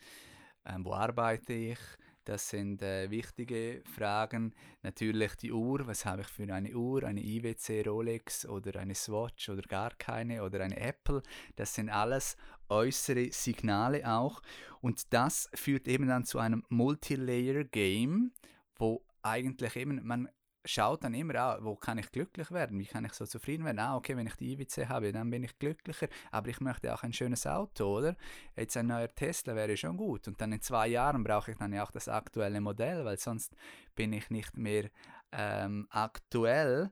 Ähm, 0.66 0.84
wo 0.84 0.92
arbeite 0.92 1.52
ich? 1.52 1.78
Das 2.24 2.50
sind 2.50 2.82
äh, 2.82 3.10
wichtige 3.10 3.82
Fragen. 3.94 4.54
Natürlich 4.82 5.34
die 5.36 5.50
Uhr. 5.50 5.86
Was 5.86 6.04
habe 6.04 6.20
ich 6.20 6.28
für 6.28 6.52
eine 6.52 6.76
Uhr? 6.76 7.02
Eine 7.04 7.22
IWC, 7.22 7.86
Rolex 7.86 8.44
oder 8.44 8.78
eine 8.78 8.94
Swatch 8.94 9.48
oder 9.48 9.62
gar 9.62 9.92
keine 9.96 10.42
oder 10.44 10.60
eine 10.60 10.78
Apple. 10.78 11.22
Das 11.56 11.74
sind 11.74 11.88
alles 11.88 12.36
äußere 12.68 13.32
Signale 13.32 14.06
auch. 14.06 14.42
Und 14.82 15.14
das 15.14 15.48
führt 15.54 15.88
eben 15.88 16.06
dann 16.06 16.26
zu 16.26 16.38
einem 16.38 16.64
Multilayer-Game, 16.68 18.32
wo 18.76 19.02
eigentlich 19.22 19.76
eben 19.76 20.06
man 20.06 20.28
schaut 20.68 21.02
dann 21.02 21.14
immer 21.14 21.42
auch, 21.42 21.64
wo 21.64 21.76
kann 21.76 21.98
ich 21.98 22.10
glücklich 22.12 22.50
werden, 22.50 22.78
wie 22.78 22.86
kann 22.86 23.04
ich 23.04 23.14
so 23.14 23.26
zufrieden 23.26 23.64
werden. 23.64 23.78
Ah, 23.78 23.96
okay, 23.96 24.16
wenn 24.16 24.26
ich 24.26 24.36
die 24.36 24.52
IWC 24.52 24.88
habe, 24.88 25.12
dann 25.12 25.30
bin 25.30 25.42
ich 25.42 25.58
glücklicher, 25.58 26.08
aber 26.30 26.48
ich 26.48 26.60
möchte 26.60 26.92
auch 26.92 27.02
ein 27.02 27.12
schönes 27.12 27.46
Auto, 27.46 27.98
oder? 27.98 28.16
Jetzt 28.56 28.76
ein 28.76 28.86
neuer 28.86 29.08
Tesla 29.08 29.54
wäre 29.54 29.76
schon 29.76 29.96
gut 29.96 30.28
und 30.28 30.40
dann 30.40 30.52
in 30.52 30.60
zwei 30.60 30.88
Jahren 30.88 31.24
brauche 31.24 31.52
ich 31.52 31.58
dann 31.58 31.72
ja 31.72 31.84
auch 31.84 31.90
das 31.90 32.08
aktuelle 32.08 32.60
Modell, 32.60 33.04
weil 33.04 33.18
sonst 33.18 33.56
bin 33.94 34.12
ich 34.12 34.30
nicht 34.30 34.56
mehr 34.56 34.90
ähm, 35.32 35.86
aktuell 35.90 36.90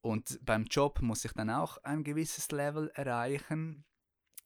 und 0.00 0.40
beim 0.44 0.64
Job 0.64 1.00
muss 1.00 1.24
ich 1.24 1.32
dann 1.32 1.50
auch 1.50 1.78
ein 1.84 2.02
gewisses 2.02 2.50
Level 2.50 2.90
erreichen. 2.94 3.84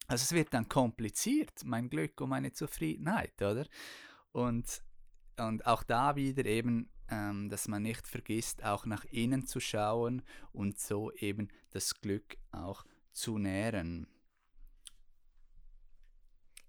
Also 0.07 0.23
es 0.23 0.31
wird 0.31 0.53
dann 0.53 0.69
kompliziert, 0.69 1.65
mein 1.65 1.89
Glück 1.89 2.21
und 2.21 2.29
meine 2.29 2.53
Zufriedenheit, 2.53 3.41
oder? 3.41 3.65
Und, 4.31 4.83
und 5.37 5.65
auch 5.65 5.83
da 5.83 6.15
wieder 6.15 6.45
eben 6.45 6.89
ähm, 7.09 7.49
dass 7.49 7.67
man 7.67 7.83
nicht 7.83 8.07
vergisst, 8.07 8.63
auch 8.63 8.85
nach 8.85 9.05
innen 9.05 9.45
zu 9.45 9.59
schauen 9.59 10.21
und 10.51 10.79
so 10.79 11.11
eben 11.13 11.49
das 11.71 11.99
Glück 12.01 12.37
auch 12.51 12.85
zu 13.11 13.37
nähren. 13.37 14.07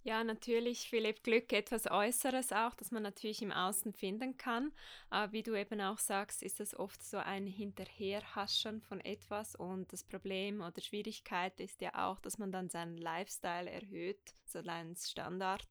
Ja, 0.08 0.24
natürlich, 0.24 0.88
Philipp, 0.88 1.22
Glück 1.22 1.52
etwas 1.52 1.90
Äußeres 1.90 2.52
auch, 2.52 2.74
das 2.74 2.92
man 2.92 3.02
natürlich 3.02 3.42
im 3.42 3.52
Außen 3.52 3.92
finden 3.92 4.38
kann. 4.38 4.72
Aber 5.10 5.32
wie 5.32 5.42
du 5.42 5.54
eben 5.54 5.82
auch 5.82 5.98
sagst, 5.98 6.42
ist 6.42 6.60
es 6.60 6.74
oft 6.74 7.02
so 7.02 7.18
ein 7.18 7.46
Hinterherhaschen 7.46 8.80
von 8.80 9.00
etwas 9.02 9.54
und 9.54 9.92
das 9.92 10.04
Problem 10.04 10.62
oder 10.62 10.80
Schwierigkeit 10.80 11.60
ist 11.60 11.82
ja 11.82 12.08
auch, 12.08 12.20
dass 12.20 12.38
man 12.38 12.52
dann 12.52 12.70
seinen 12.70 12.96
Lifestyle 12.96 13.68
erhöht, 13.68 14.32
seinen 14.48 14.96
Standard 14.96 15.68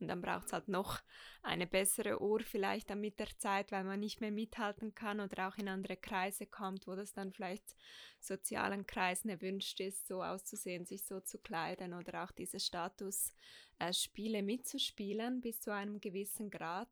und 0.00 0.08
dann 0.08 0.20
braucht 0.20 0.46
es 0.46 0.52
halt 0.52 0.68
noch 0.68 1.00
eine 1.42 1.66
bessere 1.66 2.20
Uhr 2.20 2.40
vielleicht 2.40 2.90
dann 2.90 3.00
mit 3.00 3.18
der 3.18 3.28
Zeit, 3.38 3.72
weil 3.72 3.84
man 3.84 4.00
nicht 4.00 4.20
mehr 4.20 4.30
mithalten 4.30 4.94
kann 4.94 5.20
oder 5.20 5.48
auch 5.48 5.56
in 5.56 5.68
andere 5.68 5.96
Kreise 5.96 6.46
kommt, 6.46 6.86
wo 6.86 6.94
das 6.94 7.12
dann 7.12 7.32
vielleicht 7.32 7.76
sozialen 8.20 8.86
Kreisen 8.86 9.28
erwünscht 9.28 9.80
ist, 9.80 10.06
so 10.08 10.22
auszusehen, 10.22 10.84
sich 10.84 11.04
so 11.04 11.20
zu 11.20 11.38
kleiden 11.38 11.94
oder 11.94 12.24
auch 12.24 12.32
diese 12.32 12.60
Status 12.60 13.32
äh, 13.78 13.92
Spiele 13.92 14.42
mitzuspielen 14.42 15.40
bis 15.40 15.60
zu 15.60 15.72
einem 15.72 16.00
gewissen 16.00 16.50
Grad. 16.50 16.88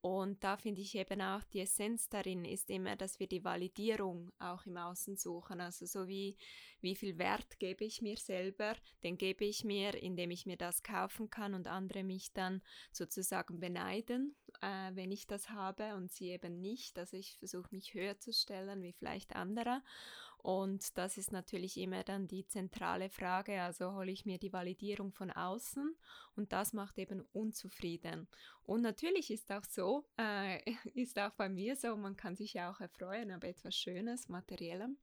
Und 0.00 0.44
da 0.44 0.56
finde 0.56 0.80
ich 0.80 0.94
eben 0.94 1.20
auch, 1.20 1.42
die 1.52 1.60
Essenz 1.60 2.08
darin 2.08 2.44
ist 2.44 2.70
immer, 2.70 2.94
dass 2.94 3.18
wir 3.18 3.26
die 3.26 3.44
Validierung 3.44 4.30
auch 4.38 4.64
im 4.64 4.76
Außen 4.76 5.16
suchen. 5.16 5.60
Also 5.60 5.86
so 5.86 6.06
wie, 6.06 6.36
wie 6.80 6.94
viel 6.94 7.18
Wert 7.18 7.58
gebe 7.58 7.84
ich 7.84 8.00
mir 8.00 8.16
selber, 8.16 8.76
den 9.02 9.18
gebe 9.18 9.44
ich 9.44 9.64
mir, 9.64 9.94
indem 10.00 10.30
ich 10.30 10.46
mir 10.46 10.56
das 10.56 10.84
kaufen 10.84 11.30
kann 11.30 11.52
und 11.52 11.66
andere 11.66 12.04
mich 12.04 12.32
dann 12.32 12.62
sozusagen 12.92 13.58
beneiden, 13.58 14.36
äh, 14.60 14.94
wenn 14.94 15.10
ich 15.10 15.26
das 15.26 15.50
habe 15.50 15.96
und 15.96 16.12
sie 16.12 16.28
eben 16.28 16.60
nicht. 16.60 16.96
Also 16.96 17.16
ich 17.16 17.36
versuche 17.38 17.74
mich 17.74 17.92
höher 17.94 18.20
zu 18.20 18.32
stellen 18.32 18.82
wie 18.82 18.92
vielleicht 18.92 19.34
andere. 19.34 19.82
Und 20.40 20.96
das 20.96 21.18
ist 21.18 21.32
natürlich 21.32 21.76
immer 21.76 22.04
dann 22.04 22.28
die 22.28 22.46
zentrale 22.46 23.10
Frage. 23.10 23.60
Also 23.60 23.94
hole 23.94 24.12
ich 24.12 24.24
mir 24.24 24.38
die 24.38 24.52
Validierung 24.52 25.12
von 25.12 25.30
außen 25.30 25.96
und 26.36 26.52
das 26.52 26.72
macht 26.72 26.98
eben 26.98 27.22
unzufrieden. 27.32 28.28
Und 28.62 28.82
natürlich 28.82 29.30
ist 29.30 29.50
auch 29.50 29.64
so, 29.64 30.06
äh, 30.16 30.60
ist 30.94 31.18
auch 31.18 31.32
bei 31.32 31.48
mir 31.48 31.76
so, 31.76 31.96
man 31.96 32.16
kann 32.16 32.36
sich 32.36 32.54
ja 32.54 32.70
auch 32.70 32.80
erfreuen 32.80 33.30
aber 33.30 33.48
etwas 33.48 33.74
Schönes, 33.74 34.28
Materiellem 34.28 34.96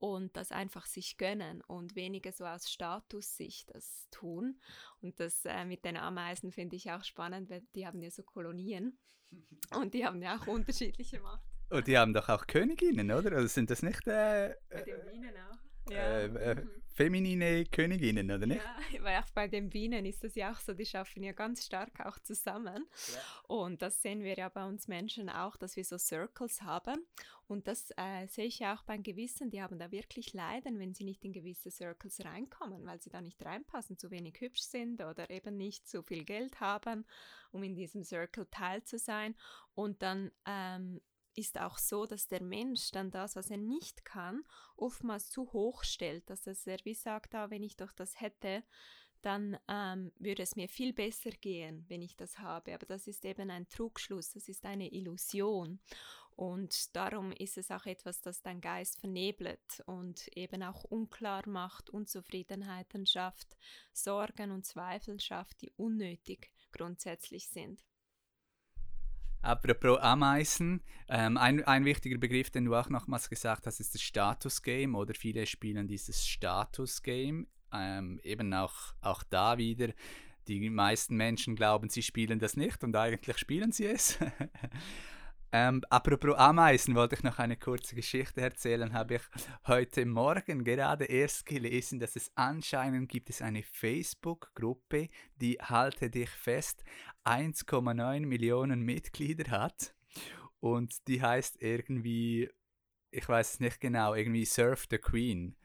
und 0.00 0.34
das 0.36 0.50
einfach 0.50 0.86
sich 0.86 1.18
gönnen 1.18 1.60
und 1.60 1.94
weniger 1.94 2.32
so 2.32 2.46
aus 2.46 2.70
Statussicht 2.70 3.72
das 3.74 4.08
tun. 4.10 4.58
Und 5.02 5.20
das 5.20 5.44
äh, 5.44 5.66
mit 5.66 5.84
den 5.84 5.98
Ameisen 5.98 6.52
finde 6.52 6.76
ich 6.76 6.90
auch 6.90 7.04
spannend, 7.04 7.50
weil 7.50 7.62
die 7.74 7.86
haben 7.86 8.00
ja 8.00 8.10
so 8.10 8.22
Kolonien 8.22 8.98
und 9.78 9.92
die 9.92 10.06
haben 10.06 10.22
ja 10.22 10.38
auch 10.38 10.46
unterschiedliche 10.46 11.20
Macht. 11.20 11.59
Und 11.70 11.86
die 11.86 11.96
haben 11.96 12.12
doch 12.12 12.28
auch 12.28 12.46
Königinnen, 12.46 13.10
oder? 13.12 13.32
Also 13.32 13.46
sind 13.46 13.70
das 13.70 13.82
nicht 13.82 14.06
äh, 14.06 14.54
bei 14.68 14.82
den 14.82 15.04
Bienen 15.10 15.34
auch? 15.36 15.90
Äh, 15.90 15.94
ja. 15.94 16.40
Äh, 16.40 16.54
mhm. 16.56 16.70
feminine 16.92 17.64
Königinnen, 17.66 18.30
oder 18.30 18.46
nicht? 18.46 18.62
Ja, 18.92 19.02
weil 19.04 19.18
auch 19.18 19.30
bei 19.34 19.48
den 19.48 19.70
Bienen 19.70 20.04
ist 20.04 20.24
das 20.24 20.34
ja 20.34 20.52
auch 20.52 20.58
so, 20.58 20.74
die 20.74 20.86
schaffen 20.86 21.22
ja 21.22 21.32
ganz 21.32 21.64
stark 21.64 22.04
auch 22.04 22.18
zusammen. 22.18 22.86
Ja. 23.12 23.20
Und 23.46 23.82
das 23.82 24.02
sehen 24.02 24.22
wir 24.22 24.36
ja 24.36 24.48
bei 24.48 24.66
uns 24.66 24.88
Menschen 24.88 25.28
auch, 25.28 25.56
dass 25.56 25.76
wir 25.76 25.84
so 25.84 25.98
Circles 25.98 26.62
haben. 26.62 27.06
Und 27.46 27.66
das 27.66 27.90
äh, 27.96 28.26
sehe 28.28 28.46
ich 28.46 28.60
ja 28.60 28.76
auch 28.76 28.82
bei 28.84 28.96
Gewissen, 28.96 29.50
die 29.50 29.60
haben 29.60 29.78
da 29.78 29.90
wirklich 29.90 30.32
Leiden, 30.34 30.78
wenn 30.78 30.94
sie 30.94 31.04
nicht 31.04 31.24
in 31.24 31.32
gewisse 31.32 31.70
Circles 31.70 32.24
reinkommen, 32.24 32.86
weil 32.86 33.00
sie 33.00 33.10
da 33.10 33.20
nicht 33.20 33.44
reinpassen, 33.44 33.98
zu 33.98 34.10
wenig 34.10 34.40
hübsch 34.40 34.62
sind 34.62 35.02
oder 35.02 35.30
eben 35.30 35.56
nicht 35.56 35.88
so 35.88 36.02
viel 36.02 36.24
Geld 36.24 36.60
haben, 36.60 37.04
um 37.50 37.64
in 37.64 37.74
diesem 37.74 38.04
Circle 38.04 38.46
teil 38.50 38.84
zu 38.84 38.98
sein. 38.98 39.34
Und 39.74 40.02
dann 40.02 40.30
ähm, 40.46 41.00
ist 41.34 41.58
auch 41.58 41.78
so, 41.78 42.06
dass 42.06 42.28
der 42.28 42.42
Mensch 42.42 42.90
dann 42.90 43.10
das, 43.10 43.36
was 43.36 43.50
er 43.50 43.56
nicht 43.56 44.04
kann, 44.04 44.44
oftmals 44.76 45.30
zu 45.30 45.52
hoch 45.52 45.84
stellt. 45.84 46.28
Dass 46.30 46.46
er 46.46 46.78
wie 46.84 46.94
sagt, 46.94 47.34
ah, 47.34 47.50
wenn 47.50 47.62
ich 47.62 47.76
doch 47.76 47.92
das 47.92 48.20
hätte, 48.20 48.62
dann 49.22 49.58
ähm, 49.68 50.12
würde 50.18 50.42
es 50.42 50.56
mir 50.56 50.68
viel 50.68 50.92
besser 50.92 51.30
gehen, 51.30 51.84
wenn 51.88 52.02
ich 52.02 52.16
das 52.16 52.38
habe. 52.38 52.74
Aber 52.74 52.86
das 52.86 53.06
ist 53.06 53.24
eben 53.24 53.50
ein 53.50 53.68
Trugschluss, 53.68 54.32
das 54.32 54.48
ist 54.48 54.64
eine 54.64 54.92
Illusion. 54.92 55.80
Und 56.36 56.96
darum 56.96 57.32
ist 57.32 57.58
es 57.58 57.70
auch 57.70 57.84
etwas, 57.84 58.22
das 58.22 58.40
dein 58.40 58.62
Geist 58.62 58.98
vernebelt 58.98 59.82
und 59.84 60.26
eben 60.28 60.62
auch 60.62 60.84
unklar 60.84 61.46
macht, 61.46 61.90
Unzufriedenheiten 61.90 63.04
schafft, 63.04 63.58
Sorgen 63.92 64.50
und 64.50 64.64
Zweifel 64.64 65.20
schafft, 65.20 65.60
die 65.60 65.70
unnötig 65.76 66.50
grundsätzlich 66.72 67.48
sind. 67.48 67.84
Apropos 69.42 69.98
Ameisen, 69.98 70.82
ähm, 71.08 71.38
ein, 71.38 71.64
ein 71.64 71.84
wichtiger 71.84 72.18
Begriff, 72.18 72.50
den 72.50 72.66
du 72.66 72.74
auch 72.74 72.90
nochmals 72.90 73.30
gesagt 73.30 73.66
hast, 73.66 73.80
ist 73.80 73.94
das 73.94 74.02
Status-Game 74.02 74.94
oder 74.94 75.14
viele 75.14 75.46
spielen 75.46 75.88
dieses 75.88 76.26
Status-Game. 76.26 77.46
Ähm, 77.72 78.20
eben 78.22 78.52
auch, 78.52 78.74
auch 79.00 79.22
da 79.22 79.56
wieder, 79.56 79.88
die 80.48 80.68
meisten 80.68 81.16
Menschen 81.16 81.56
glauben, 81.56 81.88
sie 81.88 82.02
spielen 82.02 82.38
das 82.38 82.56
nicht 82.56 82.82
und 82.84 82.94
eigentlich 82.96 83.38
spielen 83.38 83.72
sie 83.72 83.86
es. 83.86 84.18
ähm, 85.52 85.82
apropos 85.90 86.36
Ameisen, 86.36 86.94
wollte 86.94 87.16
ich 87.16 87.22
noch 87.24 87.38
eine 87.38 87.56
kurze 87.56 87.96
Geschichte 87.96 88.40
erzählen. 88.40 88.92
Habe 88.92 89.16
ich 89.16 89.22
heute 89.66 90.06
Morgen 90.06 90.62
gerade 90.62 91.06
erst 91.06 91.44
gelesen, 91.44 91.98
dass 91.98 92.14
es 92.14 92.30
anscheinend 92.36 93.08
gibt 93.08 93.30
es 93.30 93.42
eine 93.42 93.62
Facebook-Gruppe, 93.62 95.08
die 95.36 95.58
Halte 95.60 96.08
dich 96.08 96.30
fest 96.30 96.84
1,9 97.24 98.26
Millionen 98.26 98.82
Mitglieder 98.82 99.50
hat 99.50 99.94
und 100.60 101.08
die 101.08 101.20
heißt 101.20 101.60
irgendwie, 101.60 102.48
ich 103.10 103.28
weiß 103.28 103.54
es 103.54 103.60
nicht 103.60 103.80
genau, 103.80 104.14
irgendwie 104.14 104.44
Surf 104.44 104.86
the 104.88 104.98
Queen 104.98 105.56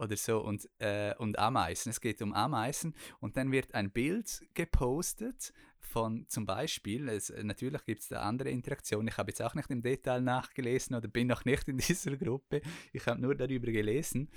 oder 0.00 0.16
so 0.16 0.40
und, 0.40 0.68
äh, 0.78 1.14
und 1.18 1.38
Ameisen. 1.38 1.90
Es 1.90 2.00
geht 2.00 2.22
um 2.22 2.32
Ameisen 2.32 2.94
und 3.20 3.36
dann 3.36 3.52
wird 3.52 3.74
ein 3.74 3.90
Bild 3.90 4.42
gepostet 4.54 5.52
von 5.78 6.26
zum 6.28 6.46
Beispiel, 6.46 7.08
es, 7.08 7.32
natürlich 7.42 7.84
gibt 7.84 8.02
es 8.02 8.08
da 8.08 8.22
andere 8.22 8.50
Interaktionen, 8.50 9.08
ich 9.08 9.18
habe 9.18 9.30
jetzt 9.30 9.42
auch 9.42 9.54
nicht 9.54 9.70
im 9.70 9.82
Detail 9.82 10.20
nachgelesen 10.20 10.96
oder 10.96 11.08
bin 11.08 11.26
noch 11.26 11.44
nicht 11.44 11.68
in 11.68 11.78
dieser 11.78 12.16
Gruppe, 12.16 12.62
ich 12.92 13.06
habe 13.06 13.20
nur 13.20 13.34
darüber 13.34 13.70
gelesen, 13.70 14.30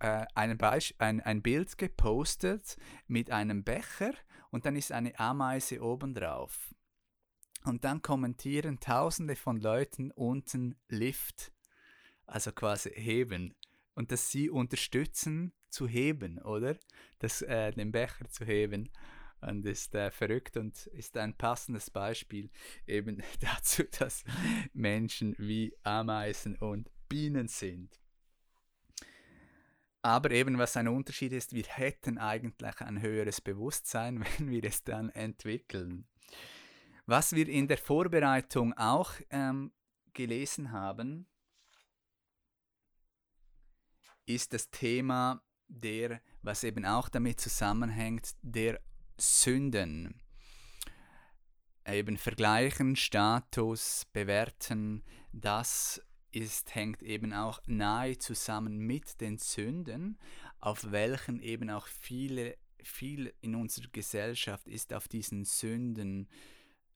äh, 0.00 0.26
ein, 0.34 0.58
ein, 0.60 1.20
ein 1.20 1.42
Bild 1.42 1.78
gepostet 1.78 2.76
mit 3.06 3.30
einem 3.30 3.64
Becher 3.64 4.12
und 4.50 4.66
dann 4.66 4.76
ist 4.76 4.92
eine 4.92 5.18
Ameise 5.18 5.82
obendrauf. 5.82 6.74
Und 7.64 7.84
dann 7.84 8.02
kommentieren 8.02 8.80
tausende 8.80 9.36
von 9.36 9.60
Leuten 9.60 10.10
unten 10.12 10.76
Lift, 10.88 11.52
also 12.26 12.52
quasi 12.52 12.90
heben. 12.90 13.54
Und 13.98 14.12
dass 14.12 14.30
sie 14.30 14.48
unterstützen 14.48 15.52
zu 15.70 15.88
heben, 15.88 16.38
oder? 16.38 16.76
Das, 17.18 17.42
äh, 17.42 17.72
den 17.72 17.90
Becher 17.90 18.30
zu 18.30 18.44
heben. 18.44 18.90
Und 19.40 19.66
ist 19.66 19.92
äh, 19.92 20.12
verrückt 20.12 20.56
und 20.56 20.86
ist 20.86 21.16
ein 21.16 21.36
passendes 21.36 21.90
Beispiel 21.90 22.48
eben 22.86 23.20
dazu, 23.40 23.82
dass 23.98 24.22
Menschen 24.72 25.34
wie 25.36 25.74
Ameisen 25.82 26.54
und 26.54 26.88
Bienen 27.08 27.48
sind. 27.48 27.98
aber 30.02 30.30
eben 30.30 30.58
was 30.58 30.76
ein 30.76 30.86
Unterschied 30.86 31.32
ist, 31.32 31.52
wir 31.52 31.66
hätten 31.66 32.18
eigentlich 32.18 32.80
ein 32.80 33.02
höheres 33.02 33.40
Bewusstsein, 33.40 34.24
wenn 34.38 34.48
wir 34.48 34.62
es 34.62 34.84
dann 34.84 35.10
entwickeln. 35.10 36.06
Was 37.04 37.32
wir 37.32 37.48
in 37.48 37.66
der 37.66 37.78
Vorbereitung 37.78 38.74
auch 38.74 39.10
ähm, 39.30 39.72
gelesen 40.12 40.70
haben, 40.70 41.26
ist 44.28 44.52
das 44.52 44.70
Thema 44.70 45.42
der, 45.68 46.20
was 46.42 46.64
eben 46.64 46.84
auch 46.84 47.08
damit 47.08 47.40
zusammenhängt, 47.40 48.32
der 48.42 48.80
Sünden. 49.18 50.20
Eben 51.86 52.16
vergleichen, 52.16 52.96
Status, 52.96 54.06
bewerten, 54.12 55.02
das 55.32 56.02
ist, 56.30 56.74
hängt 56.74 57.02
eben 57.02 57.32
auch 57.32 57.60
nahe 57.66 58.18
zusammen 58.18 58.78
mit 58.78 59.20
den 59.20 59.38
Sünden, 59.38 60.18
auf 60.60 60.90
welchen 60.90 61.40
eben 61.40 61.70
auch 61.70 61.86
viele, 61.86 62.56
viel 62.82 63.32
in 63.40 63.54
unserer 63.54 63.88
Gesellschaft 63.88 64.68
ist 64.68 64.92
auf 64.92 65.08
diesen 65.08 65.44
Sünden 65.44 66.28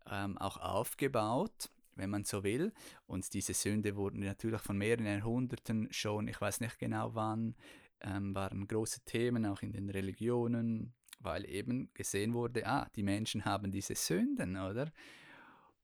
ähm, 0.06 0.36
auch 0.36 0.58
aufgebaut, 0.58 1.70
wenn 1.94 2.10
man 2.10 2.24
so 2.24 2.42
will. 2.44 2.72
Und 3.06 3.32
diese 3.34 3.54
Sünde 3.54 3.96
wurden 3.96 4.20
natürlich 4.20 4.60
von 4.60 4.78
mehreren 4.78 5.06
Jahrhunderten 5.06 5.88
schon, 5.92 6.28
ich 6.28 6.40
weiß 6.40 6.60
nicht 6.60 6.78
genau 6.78 7.14
wann, 7.14 7.54
ähm, 8.00 8.34
waren 8.34 8.66
große 8.66 9.04
Themen 9.04 9.46
auch 9.46 9.62
in 9.62 9.72
den 9.72 9.88
Religionen, 9.90 10.94
weil 11.20 11.48
eben 11.48 11.90
gesehen 11.94 12.34
wurde, 12.34 12.66
ah, 12.66 12.88
die 12.96 13.02
Menschen 13.02 13.44
haben 13.44 13.70
diese 13.70 13.94
Sünden, 13.94 14.56
oder? 14.56 14.92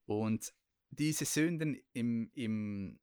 Und 0.06 0.52
diese 0.90 1.24
Sünden 1.24 1.80
im, 1.92 2.30
im 2.34 2.98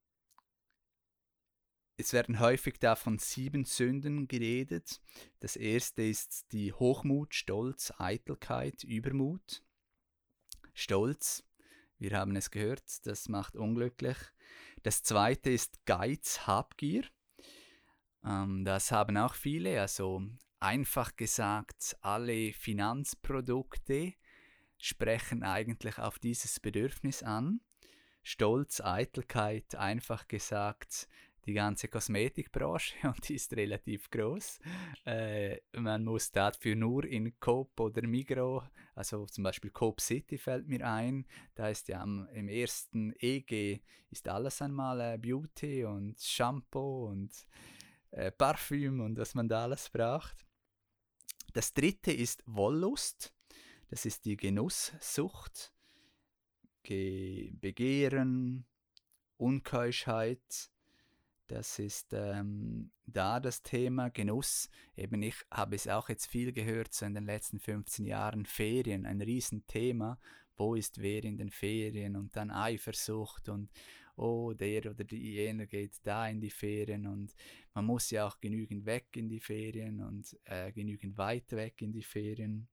es 1.97 2.11
werden 2.11 2.39
häufig 2.39 2.77
da 2.79 2.95
von 2.95 3.19
sieben 3.19 3.63
Sünden 3.63 4.27
geredet. 4.27 5.01
Das 5.39 5.55
erste 5.55 6.03
ist 6.03 6.51
die 6.51 6.73
Hochmut, 6.73 7.33
Stolz, 7.33 7.93
Eitelkeit, 7.97 8.83
Übermut. 8.83 9.63
Stolz, 10.73 11.45
wir 11.99 12.17
haben 12.17 12.35
es 12.35 12.51
gehört, 12.51 13.05
das 13.05 13.29
macht 13.29 13.55
unglücklich. 13.55 14.17
Das 14.83 15.03
zweite 15.03 15.49
ist 15.49 15.85
Geiz, 15.85 16.45
Habgier. 16.47 17.03
Ähm, 18.23 18.65
das 18.65 18.91
haben 18.91 19.17
auch 19.17 19.33
viele, 19.33 19.79
also 19.81 20.21
einfach 20.59 21.15
gesagt, 21.15 21.95
alle 22.01 22.53
Finanzprodukte 22.53 24.13
sprechen 24.77 25.43
eigentlich 25.43 25.97
auf 25.99 26.19
dieses 26.19 26.59
Bedürfnis 26.59 27.23
an. 27.23 27.61
Stolz, 28.23 28.81
Eitelkeit, 28.81 29.75
einfach 29.75 30.27
gesagt, 30.27 31.07
die 31.45 31.53
ganze 31.53 31.87
Kosmetikbranche 31.87 32.95
und 33.03 33.27
die 33.27 33.35
ist 33.35 33.55
relativ 33.55 34.09
groß. 34.09 34.59
Äh, 35.05 35.57
man 35.73 36.03
muss 36.03 36.31
dafür 36.31 36.75
nur 36.75 37.05
in 37.05 37.39
Coop 37.39 37.79
oder 37.79 38.01
Migro, 38.07 38.63
also 38.95 39.25
zum 39.25 39.43
Beispiel 39.43 39.71
Coop 39.71 40.01
City 40.01 40.37
fällt 40.37 40.67
mir 40.67 40.85
ein, 40.87 41.25
da 41.53 41.69
ist 41.69 41.87
ja 41.87 42.01
am, 42.01 42.27
im 42.33 42.47
ersten 42.47 43.13
EG 43.19 43.81
ist 44.09 44.27
alles 44.27 44.61
einmal 44.61 45.01
äh, 45.01 45.17
Beauty 45.17 45.83
und 45.85 46.19
Shampoo 46.19 47.07
und 47.07 47.31
äh, 48.11 48.31
Parfüm 48.31 49.01
und 49.01 49.17
was 49.17 49.35
man 49.35 49.47
da 49.47 49.63
alles 49.63 49.89
braucht. 49.89 50.45
Das 51.53 51.73
dritte 51.73 52.11
ist 52.11 52.43
Wollust, 52.45 53.33
das 53.89 54.05
ist 54.05 54.25
die 54.25 54.35
Genusssucht, 54.35 55.73
Ge 56.83 57.51
Begehren, 57.53 58.65
Unkeuschheit, 59.37 60.71
das 61.47 61.79
ist 61.79 62.13
ähm, 62.13 62.91
da 63.05 63.39
das 63.39 63.61
Thema 63.61 64.09
Genuss. 64.09 64.69
Eben 64.95 65.21
ich 65.21 65.35
habe 65.51 65.75
es 65.75 65.87
auch 65.87 66.09
jetzt 66.09 66.27
viel 66.27 66.51
gehört, 66.51 66.93
so 66.93 67.05
in 67.05 67.13
den 67.13 67.25
letzten 67.25 67.59
15 67.59 68.05
Jahren 68.05 68.45
Ferien, 68.45 69.05
ein 69.05 69.21
Riesenthema. 69.21 70.19
Wo 70.57 70.75
ist 70.75 71.01
wer 71.01 71.23
in 71.23 71.37
den 71.37 71.49
Ferien? 71.49 72.15
Und 72.15 72.35
dann 72.35 72.49
Eifersucht 72.49 73.49
und 73.49 73.69
oh, 74.15 74.53
der 74.53 74.89
oder 74.89 75.03
die 75.03 75.33
jener 75.33 75.67
geht 75.67 75.93
da 76.03 76.27
in 76.27 76.39
die 76.39 76.49
Ferien 76.49 77.05
und 77.05 77.35
man 77.73 77.85
muss 77.85 78.09
ja 78.11 78.25
auch 78.27 78.39
genügend 78.39 78.85
weg 78.85 79.07
in 79.15 79.27
die 79.27 79.39
Ferien 79.39 80.01
und 80.01 80.37
äh, 80.45 80.71
genügend 80.71 81.17
weit 81.17 81.51
weg 81.51 81.81
in 81.81 81.91
die 81.91 82.03
Ferien. 82.03 82.67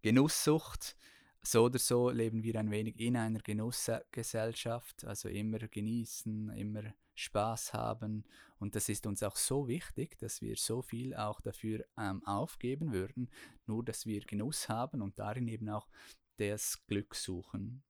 Genusssucht, 0.00 0.96
so 1.42 1.64
oder 1.64 1.78
so 1.78 2.10
leben 2.10 2.42
wir 2.42 2.56
ein 2.56 2.70
wenig 2.70 2.98
in 2.98 3.16
einer 3.16 3.40
Genussgesellschaft, 3.40 5.04
also 5.04 5.28
immer 5.28 5.58
genießen, 5.58 6.50
immer 6.50 6.82
Spaß 7.14 7.72
haben. 7.72 8.24
Und 8.58 8.74
das 8.74 8.88
ist 8.88 9.06
uns 9.06 9.22
auch 9.22 9.36
so 9.36 9.68
wichtig, 9.68 10.18
dass 10.18 10.40
wir 10.40 10.56
so 10.56 10.82
viel 10.82 11.14
auch 11.14 11.40
dafür 11.40 11.84
ähm, 11.96 12.24
aufgeben 12.24 12.92
würden, 12.92 13.30
nur 13.66 13.84
dass 13.84 14.06
wir 14.06 14.20
Genuss 14.20 14.68
haben 14.68 15.02
und 15.02 15.18
darin 15.18 15.48
eben 15.48 15.68
auch 15.68 15.88
das 16.36 16.84
Glück 16.86 17.14
suchen. 17.14 17.82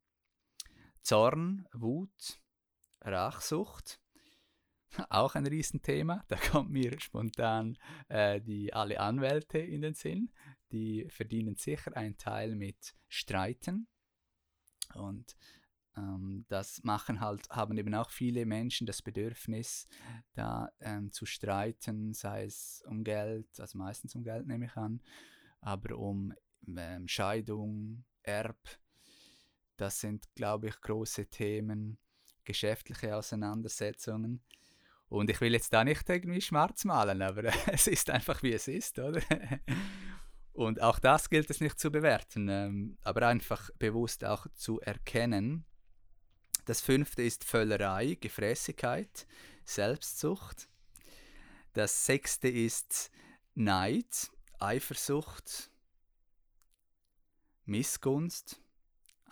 Zorn, 1.02 1.66
Wut, 1.72 2.40
Rachsucht, 3.02 4.00
auch 5.10 5.34
ein 5.34 5.46
Riesenthema. 5.46 6.24
Da 6.28 6.36
kommt 6.36 6.70
mir 6.70 6.98
spontan 7.00 7.76
äh, 8.08 8.40
die 8.40 8.72
alle 8.72 9.00
Anwälte 9.00 9.58
in 9.58 9.82
den 9.82 9.94
Sinn. 9.94 10.30
Die 10.72 11.06
verdienen 11.08 11.56
sicher 11.56 11.96
einen 11.96 12.16
Teil 12.16 12.54
mit 12.54 12.94
Streiten. 13.08 13.88
Und 14.94 15.36
ähm, 15.96 16.44
das 16.48 16.82
machen 16.82 17.20
halt, 17.20 17.48
haben 17.50 17.76
eben 17.76 17.94
auch 17.94 18.10
viele 18.10 18.46
Menschen 18.46 18.86
das 18.86 19.02
Bedürfnis, 19.02 19.88
da 20.34 20.70
ähm, 20.80 21.12
zu 21.12 21.26
streiten, 21.26 22.14
sei 22.14 22.44
es 22.44 22.82
um 22.86 23.04
Geld, 23.04 23.48
also 23.58 23.78
meistens 23.78 24.14
um 24.14 24.22
Geld 24.22 24.46
nehme 24.46 24.66
ich 24.66 24.76
an, 24.76 25.02
aber 25.60 25.98
um 25.98 26.32
ähm, 26.66 27.08
Scheidung, 27.08 28.04
Erb, 28.22 28.58
das 29.76 30.00
sind, 30.00 30.26
glaube 30.34 30.68
ich, 30.68 30.80
große 30.80 31.26
Themen, 31.26 31.98
geschäftliche 32.44 33.16
Auseinandersetzungen. 33.16 34.42
Und 35.08 35.30
ich 35.30 35.40
will 35.40 35.52
jetzt 35.52 35.72
da 35.72 35.84
nicht 35.84 36.08
irgendwie 36.08 36.40
schwarz 36.40 36.84
malen, 36.84 37.22
aber 37.22 37.44
es 37.72 37.86
ist 37.86 38.10
einfach 38.10 38.42
wie 38.42 38.52
es 38.52 38.68
ist, 38.68 38.98
oder? 38.98 39.22
Und 40.52 40.82
auch 40.82 40.98
das 40.98 41.30
gilt 41.30 41.48
es 41.50 41.60
nicht 41.60 41.78
zu 41.78 41.90
bewerten, 41.92 42.48
ähm, 42.48 42.98
aber 43.02 43.28
einfach 43.28 43.70
bewusst 43.78 44.24
auch 44.24 44.48
zu 44.54 44.80
erkennen, 44.80 45.64
das 46.68 46.82
fünfte 46.82 47.22
ist 47.22 47.44
Völlerei, 47.44 48.18
Gefräßigkeit, 48.20 49.26
Selbstsucht. 49.64 50.68
Das 51.72 52.04
sechste 52.04 52.48
ist 52.48 53.10
Neid, 53.54 54.30
Eifersucht, 54.58 55.70
Missgunst, 57.64 58.60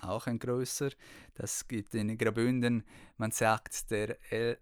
auch 0.01 0.27
ein 0.27 0.39
größer. 0.39 0.91
Das 1.35 1.67
gibt 1.69 1.95
in 1.95 2.17
Grabünden, 2.17 2.85
man 3.17 3.31
sagt, 3.31 3.91
der 3.91 4.19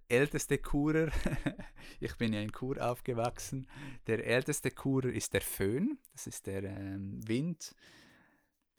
älteste 0.08 0.58
Kurer, 0.58 1.10
ich 2.00 2.16
bin 2.16 2.32
ja 2.32 2.40
in 2.40 2.52
Kur 2.52 2.80
aufgewachsen, 2.84 3.66
der 4.06 4.26
älteste 4.26 4.70
Kurer 4.70 5.10
ist 5.10 5.34
der 5.34 5.42
Föhn, 5.42 5.98
das 6.12 6.26
ist 6.26 6.46
der 6.46 6.64
ähm, 6.64 7.20
Wind, 7.26 7.74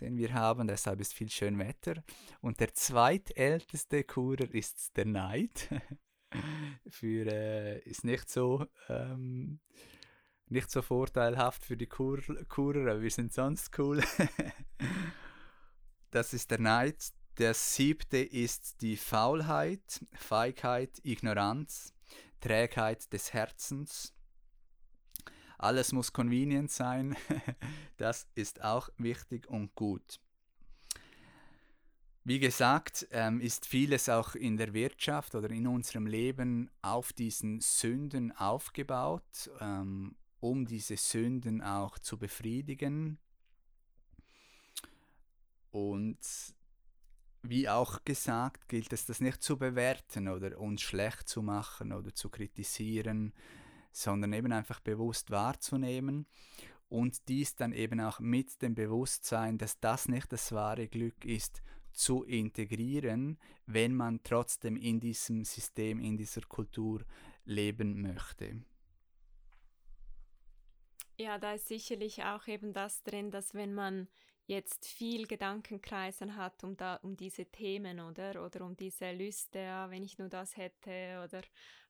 den 0.01 0.17
wir 0.17 0.33
haben, 0.33 0.67
deshalb 0.67 0.99
ist 0.99 1.13
viel 1.13 1.29
schön 1.29 1.57
Wetter. 1.57 2.03
Und 2.41 2.59
der 2.59 2.73
zweitälteste 2.73 4.03
Kurer 4.03 4.53
ist 4.53 4.97
der 4.97 5.05
Neid. 5.05 5.69
für, 6.87 7.25
äh, 7.27 7.79
ist 7.79 8.03
nicht 8.03 8.29
so, 8.29 8.65
ähm, 8.89 9.59
nicht 10.47 10.69
so 10.69 10.81
vorteilhaft 10.81 11.65
für 11.65 11.77
die 11.77 11.87
Kur 11.87 12.19
Kurer, 12.49 12.91
aber 12.91 13.01
wir 13.01 13.11
sind 13.11 13.33
sonst 13.33 13.77
cool. 13.79 14.03
das 16.11 16.33
ist 16.33 16.51
der 16.51 16.59
Neid. 16.59 16.97
Der 17.37 17.53
siebte 17.53 18.17
ist 18.17 18.81
die 18.81 18.95
Faulheit, 18.95 20.05
Feigheit, 20.13 21.01
Ignoranz, 21.03 21.93
Trägheit 22.39 23.11
des 23.11 23.33
Herzens, 23.33 24.15
alles 25.57 25.91
muss 25.91 26.13
convenient 26.13 26.71
sein. 26.71 27.15
das 27.97 28.27
ist 28.35 28.63
auch 28.63 28.89
wichtig 28.97 29.47
und 29.49 29.73
gut. 29.75 30.19
Wie 32.23 32.39
gesagt, 32.39 33.07
ähm, 33.11 33.39
ist 33.39 33.67
vieles 33.67 34.09
auch 34.09 34.33
in 34.33 34.57
der 34.57 34.73
Wirtschaft 34.73 35.35
oder 35.35 35.49
in 35.51 35.67
unserem 35.67 36.07
Leben 36.07 36.71
auf 36.81 37.13
diesen 37.13 37.61
Sünden 37.61 38.31
aufgebaut, 38.31 39.51
ähm, 39.59 40.15
um 40.39 40.65
diese 40.65 40.97
Sünden 40.97 41.61
auch 41.61 41.99
zu 41.99 42.17
befriedigen. 42.17 43.19
Und 45.75 46.19
wie 47.41 47.67
auch 47.67 48.05
gesagt, 48.05 48.69
gilt 48.69 48.93
es, 48.93 49.05
das 49.07 49.19
nicht 49.19 49.43
zu 49.43 49.57
bewerten 49.57 50.29
oder 50.29 50.57
uns 50.57 50.81
schlecht 50.81 51.27
zu 51.27 51.41
machen 51.41 51.91
oder 51.91 52.15
zu 52.15 52.29
kritisieren, 52.29 53.33
sondern 53.91 54.31
eben 54.31 54.53
einfach 54.53 54.79
bewusst 54.79 55.31
wahrzunehmen 55.31 56.27
und 56.87 57.27
dies 57.27 57.57
dann 57.57 57.73
eben 57.73 57.99
auch 57.99 58.21
mit 58.21 58.61
dem 58.61 58.73
Bewusstsein, 58.73 59.57
dass 59.57 59.77
das 59.81 60.07
nicht 60.07 60.31
das 60.31 60.53
wahre 60.53 60.87
Glück 60.87 61.25
ist, 61.25 61.61
zu 61.91 62.23
integrieren, 62.23 63.37
wenn 63.65 63.93
man 63.93 64.23
trotzdem 64.23 64.77
in 64.77 65.01
diesem 65.01 65.43
System, 65.43 65.99
in 65.99 66.15
dieser 66.15 66.43
Kultur 66.43 67.03
leben 67.43 68.01
möchte. 68.01 68.63
Ja, 71.17 71.37
da 71.37 71.51
ist 71.51 71.67
sicherlich 71.67 72.23
auch 72.23 72.47
eben 72.47 72.71
das 72.71 73.03
drin, 73.03 73.29
dass 73.29 73.53
wenn 73.53 73.73
man 73.73 74.07
jetzt 74.47 74.85
viel 74.87 75.27
Gedankenkreisen 75.27 76.35
hat 76.35 76.63
um, 76.63 76.77
da, 76.77 76.95
um 76.97 77.15
diese 77.17 77.45
Themen, 77.45 77.99
oder? 77.99 78.45
Oder 78.45 78.65
um 78.65 78.75
diese 78.75 79.11
Lüste, 79.11 79.59
ja, 79.59 79.89
wenn 79.89 80.03
ich 80.03 80.17
nur 80.17 80.29
das 80.29 80.55
hätte, 80.57 81.21
oder 81.23 81.41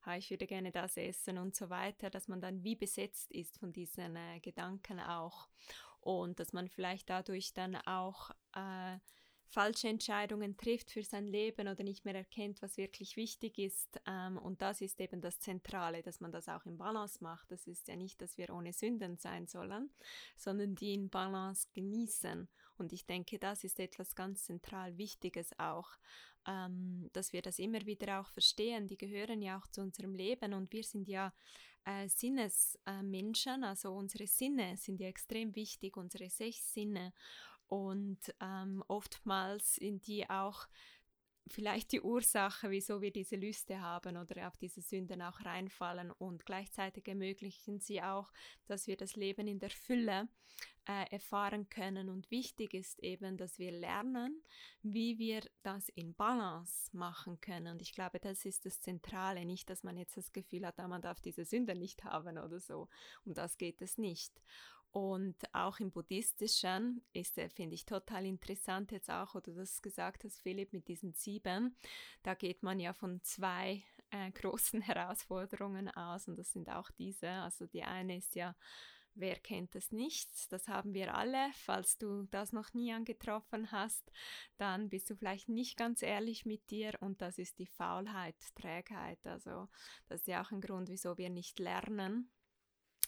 ah, 0.02 0.16
ich 0.16 0.30
würde 0.30 0.46
gerne 0.46 0.72
das 0.72 0.96
essen 0.96 1.38
und 1.38 1.54
so 1.54 1.68
weiter, 1.68 2.10
dass 2.10 2.28
man 2.28 2.40
dann 2.40 2.64
wie 2.64 2.76
besetzt 2.76 3.30
ist 3.32 3.58
von 3.58 3.72
diesen 3.72 4.16
äh, 4.16 4.40
Gedanken 4.40 5.00
auch. 5.00 5.48
Und 6.00 6.38
dass 6.38 6.52
man 6.52 6.68
vielleicht 6.68 7.10
dadurch 7.10 7.52
dann 7.52 7.76
auch 7.76 8.30
äh, 8.54 8.98
falsche 9.48 9.88
Entscheidungen 9.88 10.56
trifft 10.56 10.90
für 10.90 11.02
sein 11.02 11.26
Leben 11.26 11.68
oder 11.68 11.82
nicht 11.82 12.04
mehr 12.04 12.14
erkennt, 12.14 12.62
was 12.62 12.76
wirklich 12.76 13.16
wichtig 13.16 13.58
ist. 13.58 14.00
Ähm, 14.06 14.38
und 14.38 14.62
das 14.62 14.80
ist 14.80 15.00
eben 15.00 15.20
das 15.20 15.38
Zentrale, 15.40 16.02
dass 16.02 16.20
man 16.20 16.32
das 16.32 16.48
auch 16.48 16.64
im 16.66 16.76
Balance 16.76 17.22
macht. 17.22 17.50
Das 17.50 17.66
ist 17.66 17.88
ja 17.88 17.96
nicht, 17.96 18.20
dass 18.20 18.38
wir 18.38 18.50
ohne 18.50 18.72
Sünden 18.72 19.16
sein 19.18 19.46
sollen, 19.46 19.90
sondern 20.36 20.74
die 20.74 20.94
in 20.94 21.08
Balance 21.08 21.68
genießen. 21.74 22.48
Und 22.78 22.92
ich 22.92 23.06
denke, 23.06 23.38
das 23.38 23.64
ist 23.64 23.80
etwas 23.80 24.14
ganz 24.14 24.44
zentral 24.44 24.98
Wichtiges 24.98 25.58
auch, 25.58 25.88
ähm, 26.46 27.08
dass 27.12 27.32
wir 27.32 27.42
das 27.42 27.58
immer 27.58 27.84
wieder 27.86 28.20
auch 28.20 28.28
verstehen. 28.28 28.86
Die 28.86 28.98
gehören 28.98 29.42
ja 29.42 29.58
auch 29.58 29.66
zu 29.68 29.80
unserem 29.80 30.14
Leben 30.14 30.52
und 30.54 30.72
wir 30.72 30.84
sind 30.84 31.08
ja 31.08 31.32
äh, 31.84 32.08
Sinnesmenschen, 32.08 33.64
also 33.64 33.92
unsere 33.92 34.26
Sinne 34.26 34.76
sind 34.76 35.00
ja 35.00 35.08
extrem 35.08 35.54
wichtig, 35.54 35.96
unsere 35.96 36.28
sechs 36.28 36.74
Sinne. 36.74 37.12
Und 37.68 38.18
ähm, 38.40 38.84
oftmals 38.88 39.76
sind 39.76 40.06
die 40.06 40.28
auch 40.28 40.66
vielleicht 41.48 41.92
die 41.92 42.00
Ursache, 42.00 42.70
wieso 42.70 43.00
wir 43.00 43.12
diese 43.12 43.36
Lüste 43.36 43.80
haben 43.80 44.16
oder 44.16 44.48
auf 44.48 44.56
diese 44.56 44.80
Sünden 44.80 45.22
auch 45.22 45.44
reinfallen. 45.44 46.10
Und 46.10 46.44
gleichzeitig 46.44 47.06
ermöglichen 47.08 47.80
sie 47.80 48.02
auch, 48.02 48.32
dass 48.66 48.86
wir 48.86 48.96
das 48.96 49.16
Leben 49.16 49.46
in 49.46 49.58
der 49.58 49.70
Fülle 49.70 50.28
äh, 50.88 51.10
erfahren 51.10 51.68
können. 51.68 52.08
Und 52.08 52.30
wichtig 52.30 52.74
ist 52.74 52.98
eben, 53.00 53.36
dass 53.36 53.58
wir 53.58 53.72
lernen, 53.72 54.42
wie 54.82 55.18
wir 55.18 55.42
das 55.62 55.88
in 55.90 56.14
Balance 56.14 56.96
machen 56.96 57.40
können. 57.40 57.74
Und 57.74 57.82
ich 57.82 57.92
glaube, 57.92 58.20
das 58.20 58.44
ist 58.44 58.66
das 58.66 58.80
Zentrale. 58.80 59.44
Nicht, 59.44 59.70
dass 59.70 59.82
man 59.82 59.96
jetzt 59.96 60.16
das 60.16 60.32
Gefühl 60.32 60.66
hat, 60.66 60.78
ah, 60.78 60.88
man 60.88 61.02
darf 61.02 61.20
diese 61.20 61.44
Sünden 61.44 61.78
nicht 61.78 62.04
haben 62.04 62.38
oder 62.38 62.60
so. 62.60 62.88
Um 63.24 63.34
das 63.34 63.58
geht 63.58 63.82
es 63.82 63.98
nicht. 63.98 64.40
Und 64.96 65.36
auch 65.52 65.78
im 65.78 65.90
Buddhistischen 65.90 67.02
ist, 67.12 67.38
finde 67.54 67.74
ich, 67.74 67.84
total 67.84 68.24
interessant 68.24 68.92
jetzt 68.92 69.10
auch, 69.10 69.34
oder 69.34 69.52
du 69.52 69.58
das 69.58 69.82
gesagt 69.82 70.24
hast, 70.24 70.40
Philipp, 70.40 70.72
mit 70.72 70.88
diesen 70.88 71.12
sieben. 71.12 71.76
Da 72.22 72.32
geht 72.32 72.62
man 72.62 72.80
ja 72.80 72.94
von 72.94 73.20
zwei 73.20 73.84
äh, 74.08 74.30
großen 74.30 74.80
Herausforderungen 74.80 75.90
aus 75.90 76.28
und 76.28 76.38
das 76.38 76.50
sind 76.50 76.70
auch 76.70 76.90
diese. 76.92 77.28
Also 77.28 77.66
die 77.66 77.82
eine 77.82 78.16
ist 78.16 78.36
ja, 78.36 78.56
wer 79.12 79.38
kennt 79.38 79.76
es 79.76 79.92
nicht? 79.92 80.50
Das 80.50 80.66
haben 80.66 80.94
wir 80.94 81.14
alle. 81.14 81.50
Falls 81.52 81.98
du 81.98 82.22
das 82.30 82.54
noch 82.54 82.72
nie 82.72 82.90
angetroffen 82.90 83.70
hast, 83.72 84.10
dann 84.56 84.88
bist 84.88 85.10
du 85.10 85.14
vielleicht 85.14 85.50
nicht 85.50 85.76
ganz 85.76 86.00
ehrlich 86.00 86.46
mit 86.46 86.70
dir 86.70 86.94
und 87.00 87.20
das 87.20 87.36
ist 87.36 87.58
die 87.58 87.66
Faulheit, 87.66 88.36
Trägheit. 88.54 89.26
Also 89.26 89.68
das 90.08 90.22
ist 90.22 90.26
ja 90.26 90.42
auch 90.42 90.52
ein 90.52 90.62
Grund, 90.62 90.88
wieso 90.88 91.18
wir 91.18 91.28
nicht 91.28 91.58
lernen 91.58 92.30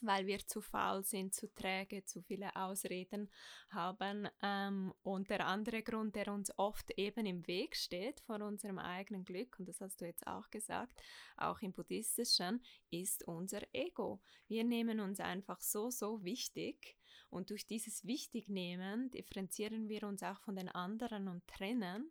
weil 0.05 0.27
wir 0.27 0.39
zu 0.47 0.61
faul 0.61 1.05
sind, 1.05 1.35
zu 1.35 1.53
träge, 1.53 2.05
zu 2.05 2.23
viele 2.23 2.55
Ausreden 2.57 3.31
haben. 3.71 4.29
Ähm, 4.43 4.93
und 5.03 5.31
der 5.31 5.47
andere 5.47 5.83
Grund, 5.83 6.15
der 6.17 6.33
uns 6.33 6.57
oft 6.59 6.91
eben 6.97 7.27
im 7.27 7.47
Weg 7.47 7.77
steht 7.77 8.21
vor 8.21 8.41
unserem 8.41 8.79
eigenen 8.79 9.25
Glück, 9.25 9.59
und 9.59 9.69
das 9.69 9.81
hast 9.81 10.01
du 10.01 10.07
jetzt 10.07 10.27
auch 10.27 10.51
gesagt, 10.51 11.03
auch 11.37 11.61
im 11.61 11.73
buddhistischen, 11.73 12.63
ist 12.91 13.27
unser 13.27 13.63
Ego. 13.73 14.21
Wir 14.49 14.65
nehmen 14.65 15.01
uns 15.01 15.21
einfach 15.21 15.61
so, 15.61 15.91
so 15.91 16.25
wichtig. 16.25 16.97
Und 17.31 17.51
durch 17.51 17.67
dieses 17.67 18.07
Wichtignehmen 18.07 19.11
differenzieren 19.11 19.89
wir 19.89 20.05
uns 20.05 20.23
auch 20.23 20.41
von 20.41 20.57
den 20.57 20.69
anderen 20.69 21.29
und 21.29 21.47
trennen 21.47 22.11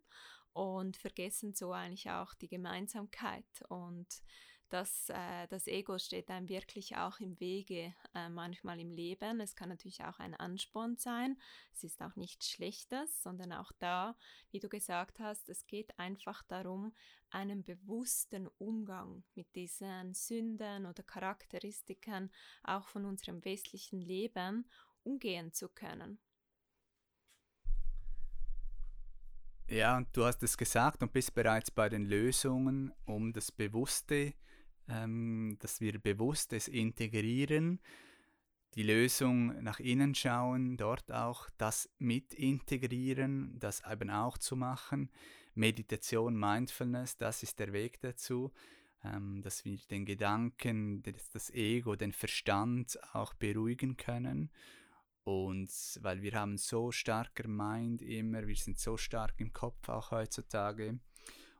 und 0.53 0.97
vergessen 0.97 1.53
so 1.53 1.71
eigentlich 1.71 2.09
auch 2.09 2.33
die 2.33 2.47
Gemeinsamkeit 2.47 3.45
und 3.69 4.07
dass 4.69 5.09
äh, 5.09 5.47
das 5.49 5.67
Ego 5.67 5.97
steht 5.97 6.29
einem 6.29 6.49
wirklich 6.49 6.97
auch 6.97 7.19
im 7.19 7.39
Wege 7.39 7.93
äh, 8.13 8.29
manchmal 8.29 8.79
im 8.79 8.91
Leben. 8.91 9.39
Es 9.39 9.55
kann 9.55 9.69
natürlich 9.69 10.03
auch 10.03 10.19
ein 10.19 10.33
Ansporn 10.35 10.97
sein. 10.97 11.37
Es 11.73 11.83
ist 11.83 12.01
auch 12.01 12.15
nichts 12.15 12.49
Schlechtes, 12.49 13.21
sondern 13.21 13.53
auch 13.53 13.71
da, 13.79 14.15
wie 14.51 14.59
du 14.59 14.69
gesagt 14.69 15.19
hast, 15.19 15.49
es 15.49 15.65
geht 15.67 15.97
einfach 15.99 16.43
darum, 16.43 16.93
einen 17.29 17.63
bewussten 17.63 18.47
Umgang 18.57 19.23
mit 19.35 19.53
diesen 19.55 20.13
Sünden 20.13 20.85
oder 20.85 21.03
Charakteristiken 21.03 22.31
auch 22.63 22.87
von 22.87 23.05
unserem 23.05 23.43
westlichen 23.43 23.99
Leben 23.99 24.69
umgehen 25.03 25.53
zu 25.53 25.69
können. 25.69 26.19
Ja, 29.69 29.97
und 29.97 30.07
du 30.15 30.23
hast 30.23 30.41
es 30.43 30.57
gesagt 30.57 31.03
und 31.03 31.11
bist 31.11 31.35
bereits 31.35 31.69
bei 31.69 31.89
den 31.89 32.05
Lösungen, 32.05 32.93
um 33.03 33.33
das 33.33 33.51
Bewusste 33.51 34.33
ähm, 34.89 35.57
dass 35.59 35.81
wir 35.81 35.99
bewusst 35.99 36.53
es 36.53 36.67
integrieren, 36.67 37.79
die 38.75 38.83
Lösung 38.83 39.63
nach 39.63 39.79
innen 39.79 40.13
schauen, 40.13 40.77
dort 40.77 41.11
auch 41.11 41.49
das 41.57 41.89
mit 41.97 42.33
integrieren, 42.33 43.57
das 43.59 43.81
eben 43.89 44.09
auch 44.09 44.37
zu 44.37 44.55
machen. 44.55 45.09
Meditation, 45.55 46.37
Mindfulness, 46.37 47.17
das 47.17 47.41
ist 47.41 47.59
der 47.59 47.73
Weg 47.73 47.99
dazu, 48.01 48.51
ähm, 49.03 49.41
dass 49.41 49.65
wir 49.65 49.79
den 49.89 50.05
Gedanken, 50.05 51.01
das, 51.01 51.29
das 51.31 51.49
Ego, 51.49 51.95
den 51.95 52.13
Verstand 52.13 52.99
auch 53.13 53.33
beruhigen 53.33 53.97
können. 53.97 54.51
Und 55.23 55.69
weil 56.01 56.21
wir 56.21 56.33
haben 56.33 56.57
so 56.57 56.91
starker 56.91 57.47
Mind 57.47 58.01
immer, 58.01 58.47
wir 58.47 58.55
sind 58.55 58.79
so 58.79 58.95
stark 58.95 59.33
im 59.39 59.51
Kopf 59.51 59.89
auch 59.89 60.11
heutzutage. 60.11 60.99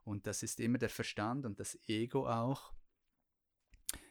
Und 0.05 0.25
das 0.25 0.43
ist 0.43 0.59
immer 0.59 0.77
der 0.77 0.89
Verstand 0.89 1.45
und 1.45 1.59
das 1.59 1.77
Ego 1.87 2.29
auch 2.29 2.71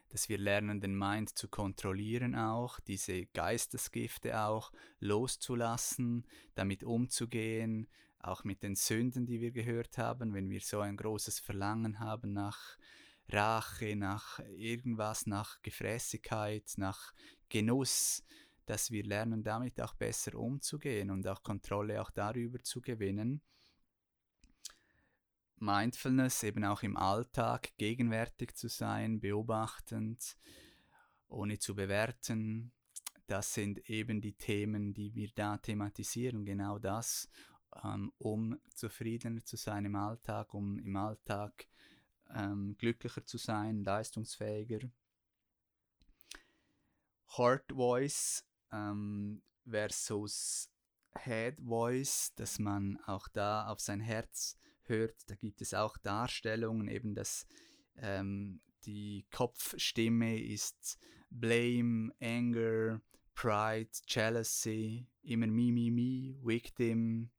dass 0.08 0.28
wir 0.28 0.38
lernen, 0.38 0.80
den 0.80 0.96
Mind 0.96 1.36
zu 1.36 1.48
kontrollieren 1.48 2.34
auch, 2.34 2.80
diese 2.80 3.26
Geistesgifte 3.26 4.40
auch 4.40 4.72
loszulassen, 5.00 6.26
damit 6.54 6.84
umzugehen, 6.84 7.88
auch 8.20 8.44
mit 8.44 8.62
den 8.62 8.74
Sünden, 8.74 9.26
die 9.26 9.40
wir 9.40 9.52
gehört 9.52 9.98
haben, 9.98 10.34
wenn 10.34 10.50
wir 10.50 10.60
so 10.60 10.80
ein 10.80 10.96
großes 10.96 11.38
Verlangen 11.38 12.00
haben 12.00 12.32
nach 12.32 12.78
Rache, 13.28 13.96
nach 13.96 14.38
irgendwas, 14.56 15.26
nach 15.26 15.60
Gefräßigkeit, 15.62 16.72
nach 16.76 17.12
Genuss, 17.48 18.22
dass 18.66 18.90
wir 18.90 19.04
lernen, 19.04 19.42
damit 19.42 19.80
auch 19.80 19.94
besser 19.94 20.34
umzugehen 20.34 21.10
und 21.10 21.26
auch 21.26 21.42
Kontrolle 21.42 22.00
auch 22.00 22.10
darüber 22.10 22.62
zu 22.62 22.80
gewinnen 22.80 23.42
Mindfulness 25.58 26.42
eben 26.42 26.64
auch 26.64 26.82
im 26.82 26.96
Alltag 26.96 27.72
gegenwärtig 27.78 28.54
zu 28.56 28.68
sein, 28.68 29.20
beobachtend, 29.20 30.36
ohne 31.28 31.58
zu 31.58 31.74
bewerten. 31.74 32.72
Das 33.26 33.54
sind 33.54 33.88
eben 33.90 34.20
die 34.20 34.34
Themen, 34.34 34.94
die 34.94 35.14
wir 35.14 35.30
da 35.34 35.56
thematisieren, 35.56 36.44
genau 36.44 36.78
das, 36.78 37.28
ähm, 37.82 38.12
um 38.18 38.58
zufriedener 38.74 39.44
zu 39.44 39.56
sein 39.56 39.84
im 39.86 39.96
Alltag, 39.96 40.54
um 40.54 40.78
im 40.78 40.94
Alltag 40.96 41.66
ähm, 42.34 42.76
glücklicher 42.78 43.24
zu 43.24 43.38
sein, 43.38 43.82
leistungsfähiger. 43.82 44.90
Heart 47.36 47.72
Voice 47.72 48.44
ähm, 48.72 49.42
versus 49.68 50.70
Head 51.18 51.60
Voice, 51.60 52.32
dass 52.36 52.58
man 52.58 52.98
auch 53.06 53.28
da 53.28 53.66
auf 53.68 53.80
sein 53.80 54.00
Herz 54.00 54.58
hört, 54.88 55.28
da 55.28 55.34
gibt 55.34 55.60
es 55.60 55.74
auch 55.74 55.96
Darstellungen, 55.98 56.88
eben 56.88 57.14
dass 57.14 57.46
ähm, 57.96 58.60
die 58.84 59.26
Kopfstimme 59.30 60.40
ist 60.40 60.98
Blame, 61.30 62.12
Anger, 62.20 63.00
Pride, 63.34 63.90
Jealousy, 64.06 65.06
immer 65.22 65.46
Mi, 65.46 65.72
Mi, 65.72 65.90
Mi, 65.90 66.38
Victim, 66.42 67.30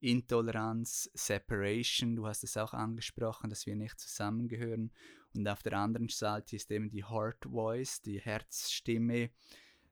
Intoleranz, 0.00 1.10
Separation, 1.14 2.16
du 2.16 2.26
hast 2.26 2.44
es 2.44 2.56
auch 2.56 2.72
angesprochen, 2.72 3.50
dass 3.50 3.66
wir 3.66 3.76
nicht 3.76 3.98
zusammengehören. 3.98 4.92
Und 5.34 5.46
auf 5.46 5.62
der 5.62 5.74
anderen 5.74 6.08
Seite 6.08 6.56
ist 6.56 6.70
eben 6.70 6.90
die 6.90 7.04
Heart 7.04 7.44
Voice, 7.44 8.00
die 8.00 8.20
Herzstimme, 8.20 9.30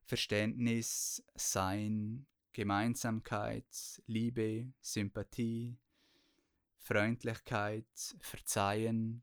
Verständnis, 0.04 1.22
Sein, 1.35 2.26
Gemeinsamkeit, 2.52 3.66
Liebe, 4.07 4.72
Sympathie, 4.81 5.78
Freundlichkeit, 6.88 7.85
Verzeihen. 8.20 9.22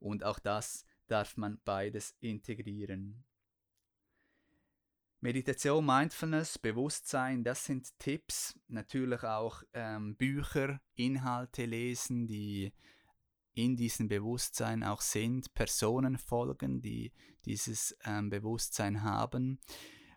Und 0.00 0.24
auch 0.24 0.40
das 0.40 0.84
darf 1.06 1.36
man 1.36 1.60
beides 1.64 2.16
integrieren. 2.18 3.24
Meditation, 5.20 5.86
Mindfulness, 5.86 6.58
Bewusstsein, 6.58 7.44
das 7.44 7.64
sind 7.64 7.96
Tipps. 8.00 8.58
Natürlich 8.66 9.22
auch 9.22 9.62
ähm, 9.72 10.16
Bücher, 10.16 10.80
Inhalte 10.94 11.64
lesen, 11.64 12.26
die 12.26 12.72
in 13.54 13.76
diesem 13.76 14.08
Bewusstsein 14.08 14.82
auch 14.82 15.02
sind, 15.02 15.54
Personen 15.54 16.18
folgen, 16.18 16.82
die 16.82 17.12
dieses 17.44 17.96
ähm, 18.04 18.30
Bewusstsein 18.30 19.02
haben, 19.02 19.60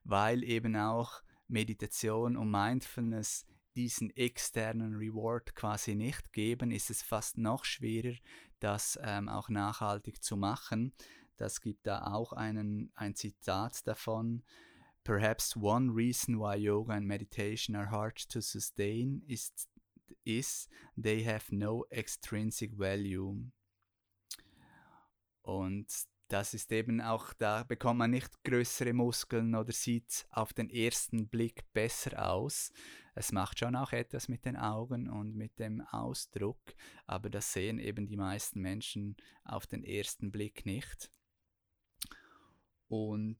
weil 0.03 0.43
eben 0.43 0.75
auch 0.75 1.21
Meditation 1.47 2.35
und 2.35 2.49
Mindfulness 2.49 3.45
diesen 3.75 4.09
externen 4.15 4.95
Reward 4.95 5.55
quasi 5.55 5.95
nicht 5.95 6.33
geben, 6.33 6.71
ist 6.71 6.89
es 6.89 7.01
fast 7.01 7.37
noch 7.37 7.65
schwerer, 7.65 8.15
das 8.59 8.99
ähm, 9.01 9.29
auch 9.29 9.49
nachhaltig 9.49 10.23
zu 10.23 10.37
machen. 10.37 10.93
Das 11.37 11.61
gibt 11.61 11.87
da 11.87 12.07
auch 12.07 12.33
einen, 12.33 12.91
ein 12.95 13.15
Zitat 13.15 13.87
davon. 13.87 14.43
Perhaps 15.03 15.55
one 15.55 15.93
reason 15.93 16.37
why 16.37 16.55
yoga 16.57 16.93
and 16.93 17.07
meditation 17.07 17.75
are 17.75 17.89
hard 17.89 18.29
to 18.29 18.41
sustain 18.41 19.23
is, 19.27 19.53
is 20.25 20.67
they 21.01 21.23
have 21.23 21.45
no 21.55 21.85
extrinsic 21.89 22.77
value. 22.77 23.49
Und 25.41 25.87
das 26.29 26.53
ist 26.53 26.71
eben 26.71 27.01
auch, 27.01 27.33
da 27.33 27.63
bekommt 27.63 27.97
man 27.97 28.11
nicht 28.11 28.43
größere 28.43 28.93
Muskeln 28.93 29.55
oder 29.55 29.71
sieht 29.71 30.27
auf 30.29 30.53
den 30.53 30.69
ersten 30.69 31.27
Blick 31.27 31.63
besser 31.73 32.31
aus. 32.31 32.71
Es 33.15 33.31
macht 33.31 33.59
schon 33.59 33.75
auch 33.75 33.91
etwas 33.91 34.29
mit 34.29 34.45
den 34.45 34.55
Augen 34.55 35.09
und 35.09 35.35
mit 35.35 35.57
dem 35.57 35.81
Ausdruck, 35.81 36.61
aber 37.07 37.31
das 37.31 37.51
sehen 37.51 37.79
eben 37.79 38.07
die 38.07 38.15
meisten 38.15 38.61
Menschen 38.61 39.17
auf 39.43 39.65
den 39.65 39.83
ersten 39.83 40.31
Blick 40.31 40.67
nicht. 40.67 41.11
Und 42.87 43.39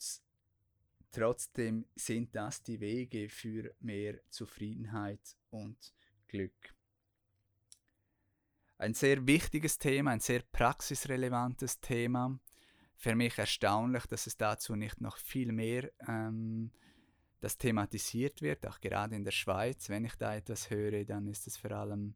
trotzdem 1.12 1.86
sind 1.96 2.36
das 2.36 2.64
die 2.64 2.80
Wege 2.80 3.30
für 3.30 3.74
mehr 3.80 4.20
Zufriedenheit 4.30 5.38
und 5.52 5.94
Glück. 6.28 6.76
Ein 8.80 8.96
sehr 8.96 9.28
wichtiges 9.28 9.78
Thema, 9.78 10.12
ein 10.12 10.22
sehr 10.22 10.42
praxisrelevantes 10.42 11.80
Thema 11.82 12.40
für 13.00 13.16
mich 13.16 13.38
erstaunlich, 13.38 14.06
dass 14.08 14.28
es 14.28 14.36
dazu 14.36 14.76
nicht 14.76 15.00
noch 15.00 15.16
viel 15.16 15.54
mehr 15.54 15.90
ähm, 16.06 16.70
das 17.40 17.58
thematisiert 17.58 18.42
wird, 18.42 18.68
auch 18.68 18.82
gerade 18.82 19.16
in 19.16 19.24
der 19.24 19.32
Schweiz. 19.32 19.88
Wenn 19.88 20.04
ich 20.04 20.16
da 20.16 20.36
etwas 20.36 20.70
höre, 20.70 21.06
dann 21.06 21.26
ist 21.28 21.48
es 21.48 21.56
vor 21.56 21.72
allem 21.72 22.14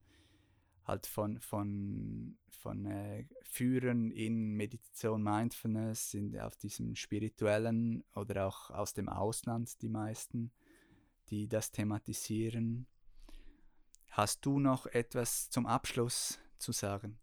halt 0.83 1.07
von, 1.07 1.39
von, 1.39 2.37
von 2.49 2.85
äh, 2.85 3.25
Führern 3.43 4.11
in 4.11 4.55
Meditation, 4.55 5.23
Mindfulness, 5.23 6.15
in, 6.15 6.37
auf 6.37 6.57
diesem 6.57 6.97
spirituellen 6.97 8.03
oder 8.13 8.45
auch 8.45 8.69
aus 8.69 8.93
dem 8.93 9.07
Ausland 9.07 9.81
die 9.81 9.89
meisten, 9.89 10.51
die 11.29 11.47
das 11.47 11.71
thematisieren. 11.71 12.87
Hast 14.09 14.45
du 14.45 14.59
noch 14.59 14.85
etwas 14.87 15.49
zum 15.49 15.65
Abschluss 15.65 16.39
zu 16.57 16.73
sagen? 16.73 17.22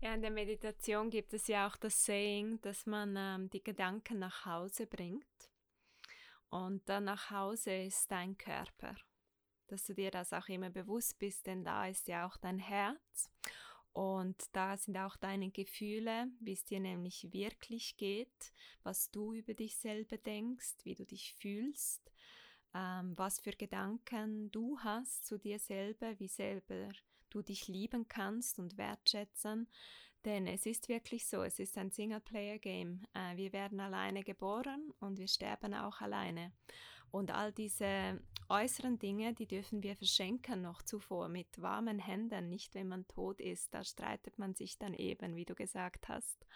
Ja, 0.00 0.14
in 0.14 0.22
der 0.22 0.30
Meditation 0.30 1.10
gibt 1.10 1.34
es 1.34 1.48
ja 1.48 1.66
auch 1.66 1.76
das 1.76 2.04
Saying, 2.04 2.60
dass 2.60 2.86
man 2.86 3.16
ähm, 3.16 3.50
die 3.50 3.64
Gedanken 3.64 4.20
nach 4.20 4.46
Hause 4.46 4.86
bringt. 4.86 5.26
Und 6.50 6.88
dann 6.88 7.04
nach 7.04 7.32
Hause 7.32 7.72
ist 7.72 8.08
dein 8.08 8.38
Körper. 8.38 8.94
Dass 9.66 9.84
du 9.86 9.94
dir 9.94 10.12
das 10.12 10.32
auch 10.32 10.48
immer 10.48 10.70
bewusst 10.70 11.18
bist, 11.18 11.48
denn 11.48 11.64
da 11.64 11.88
ist 11.88 12.06
ja 12.06 12.28
auch 12.28 12.36
dein 12.36 12.60
Herz. 12.60 13.28
Und 13.92 14.40
da 14.52 14.76
sind 14.76 14.96
auch 14.96 15.16
deine 15.16 15.50
Gefühle, 15.50 16.28
wie 16.38 16.52
es 16.52 16.64
dir 16.64 16.78
nämlich 16.78 17.32
wirklich 17.32 17.96
geht, 17.96 18.52
was 18.84 19.10
du 19.10 19.32
über 19.32 19.54
dich 19.54 19.78
selber 19.78 20.16
denkst, 20.16 20.76
wie 20.84 20.94
du 20.94 21.04
dich 21.04 21.34
fühlst, 21.34 22.12
ähm, 22.72 23.14
was 23.16 23.40
für 23.40 23.50
Gedanken 23.50 24.52
du 24.52 24.78
hast 24.78 25.26
zu 25.26 25.38
dir 25.38 25.58
selber, 25.58 26.16
wie 26.20 26.28
selber 26.28 26.90
du 27.30 27.42
dich 27.42 27.68
lieben 27.68 28.08
kannst 28.08 28.58
und 28.58 28.76
wertschätzen. 28.76 29.68
Denn 30.24 30.46
es 30.46 30.66
ist 30.66 30.88
wirklich 30.88 31.26
so, 31.26 31.42
es 31.42 31.58
ist 31.58 31.78
ein 31.78 31.90
Singleplayer-Game. 31.90 33.02
Äh, 33.14 33.36
wir 33.36 33.52
werden 33.52 33.80
alleine 33.80 34.24
geboren 34.24 34.92
und 35.00 35.18
wir 35.18 35.28
sterben 35.28 35.74
auch 35.74 36.00
alleine. 36.00 36.52
Und 37.10 37.30
all 37.30 37.52
diese 37.52 38.20
äußeren 38.48 38.98
Dinge, 38.98 39.32
die 39.32 39.46
dürfen 39.46 39.82
wir 39.82 39.96
verschenken 39.96 40.62
noch 40.62 40.82
zuvor 40.82 41.28
mit 41.28 41.60
warmen 41.60 41.98
Händen, 41.98 42.48
nicht 42.48 42.74
wenn 42.74 42.88
man 42.88 43.06
tot 43.08 43.40
ist. 43.40 43.72
Da 43.72 43.84
streitet 43.84 44.38
man 44.38 44.54
sich 44.54 44.78
dann 44.78 44.94
eben, 44.94 45.36
wie 45.36 45.44
du 45.44 45.54
gesagt 45.54 46.08
hast. 46.08 46.46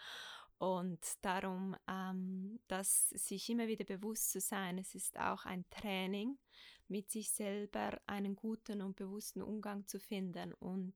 Und 0.59 0.99
darum, 1.21 1.75
ähm, 1.89 2.59
das 2.67 3.09
sich 3.09 3.49
immer 3.49 3.67
wieder 3.67 3.85
bewusst 3.85 4.31
zu 4.31 4.39
sein, 4.39 4.77
es 4.77 4.95
ist 4.95 5.19
auch 5.19 5.45
ein 5.45 5.65
Training, 5.69 6.37
mit 6.93 7.09
sich 7.09 7.31
selber 7.31 7.99
einen 8.05 8.35
guten 8.35 8.83
und 8.83 8.95
bewussten 8.95 9.41
Umgang 9.41 9.87
zu 9.87 9.99
finden 9.99 10.53
und 10.53 10.93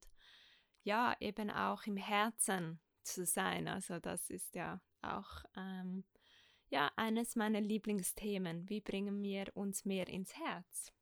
ja, 0.83 1.17
eben 1.19 1.49
auch 1.49 1.87
im 1.87 1.97
Herzen 1.97 2.79
zu 3.01 3.25
sein. 3.25 3.67
Also 3.67 3.99
das 3.99 4.29
ist 4.29 4.53
ja 4.53 4.79
auch 5.01 5.43
ähm, 5.55 6.03
ja, 6.69 6.91
eines 6.97 7.35
meiner 7.35 7.61
Lieblingsthemen. 7.61 8.69
Wie 8.69 8.79
bringen 8.79 9.23
wir 9.23 9.47
uns 9.55 9.85
mehr 9.85 10.07
ins 10.07 10.35
Herz, 10.37 10.93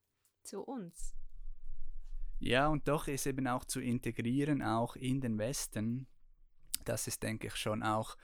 zu 0.44 0.62
uns? 0.62 1.14
Ja, 2.40 2.70
und 2.70 2.88
doch 2.88 3.10
ist 3.10 3.26
eben 3.28 3.48
auch 3.48 3.66
zu 3.66 3.82
integrieren, 3.82 4.62
auch 4.62 4.96
in 4.96 5.20
den 5.20 5.38
Westen. 5.38 6.08
Das 6.86 7.08
ist, 7.08 7.22
denke 7.22 7.48
ich, 7.48 7.58
schon 7.58 7.84
auch 7.84 8.16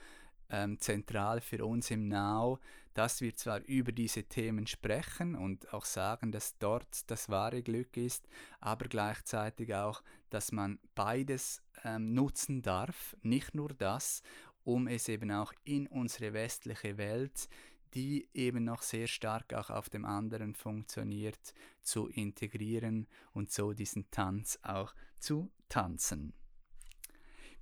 ähm, 0.52 0.78
zentral 0.78 1.40
für 1.40 1.64
uns 1.64 1.90
im 1.90 2.06
Now, 2.06 2.60
dass 2.94 3.20
wir 3.20 3.34
zwar 3.34 3.60
über 3.64 3.90
diese 3.90 4.24
Themen 4.24 4.66
sprechen 4.66 5.34
und 5.34 5.72
auch 5.72 5.86
sagen, 5.86 6.30
dass 6.30 6.58
dort 6.58 7.10
das 7.10 7.28
wahre 7.28 7.62
Glück 7.62 7.96
ist, 7.96 8.28
aber 8.60 8.86
gleichzeitig 8.86 9.74
auch, 9.74 10.02
dass 10.30 10.52
man 10.52 10.78
beides 10.94 11.62
ähm, 11.84 12.12
nutzen 12.12 12.62
darf, 12.62 13.16
nicht 13.22 13.54
nur 13.54 13.70
das, 13.70 14.22
um 14.62 14.86
es 14.86 15.08
eben 15.08 15.30
auch 15.32 15.52
in 15.64 15.86
unsere 15.88 16.34
westliche 16.34 16.98
Welt, 16.98 17.48
die 17.94 18.28
eben 18.32 18.64
noch 18.64 18.82
sehr 18.82 19.06
stark 19.06 19.52
auch 19.54 19.70
auf 19.70 19.90
dem 19.90 20.04
anderen 20.04 20.54
funktioniert, 20.54 21.54
zu 21.82 22.08
integrieren 22.08 23.06
und 23.32 23.50
so 23.50 23.72
diesen 23.72 24.10
Tanz 24.10 24.58
auch 24.62 24.94
zu 25.18 25.50
tanzen. 25.68 26.32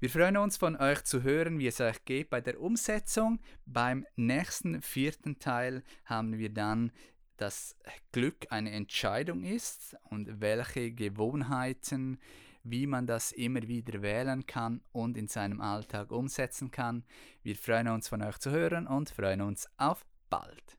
Wir 0.00 0.08
freuen 0.08 0.38
uns 0.38 0.56
von 0.56 0.76
euch 0.76 1.04
zu 1.04 1.22
hören, 1.22 1.58
wie 1.58 1.66
es 1.66 1.80
euch 1.80 2.04
geht 2.06 2.30
bei 2.30 2.40
der 2.40 2.60
Umsetzung. 2.60 3.38
Beim 3.66 4.06
nächsten 4.16 4.80
vierten 4.80 5.38
Teil 5.38 5.82
haben 6.04 6.38
wir 6.38 6.48
dann 6.48 6.90
dass 7.40 7.74
Glück 8.12 8.46
eine 8.50 8.70
Entscheidung 8.70 9.44
ist 9.44 9.96
und 10.10 10.42
welche 10.42 10.92
Gewohnheiten, 10.92 12.18
wie 12.64 12.86
man 12.86 13.06
das 13.06 13.32
immer 13.32 13.62
wieder 13.62 14.02
wählen 14.02 14.44
kann 14.46 14.82
und 14.92 15.16
in 15.16 15.26
seinem 15.26 15.62
Alltag 15.62 16.12
umsetzen 16.12 16.70
kann. 16.70 17.02
Wir 17.42 17.56
freuen 17.56 17.88
uns 17.88 18.08
von 18.08 18.22
euch 18.22 18.36
zu 18.38 18.50
hören 18.50 18.86
und 18.86 19.08
freuen 19.08 19.40
uns 19.40 19.66
auf 19.78 20.04
bald. 20.28 20.76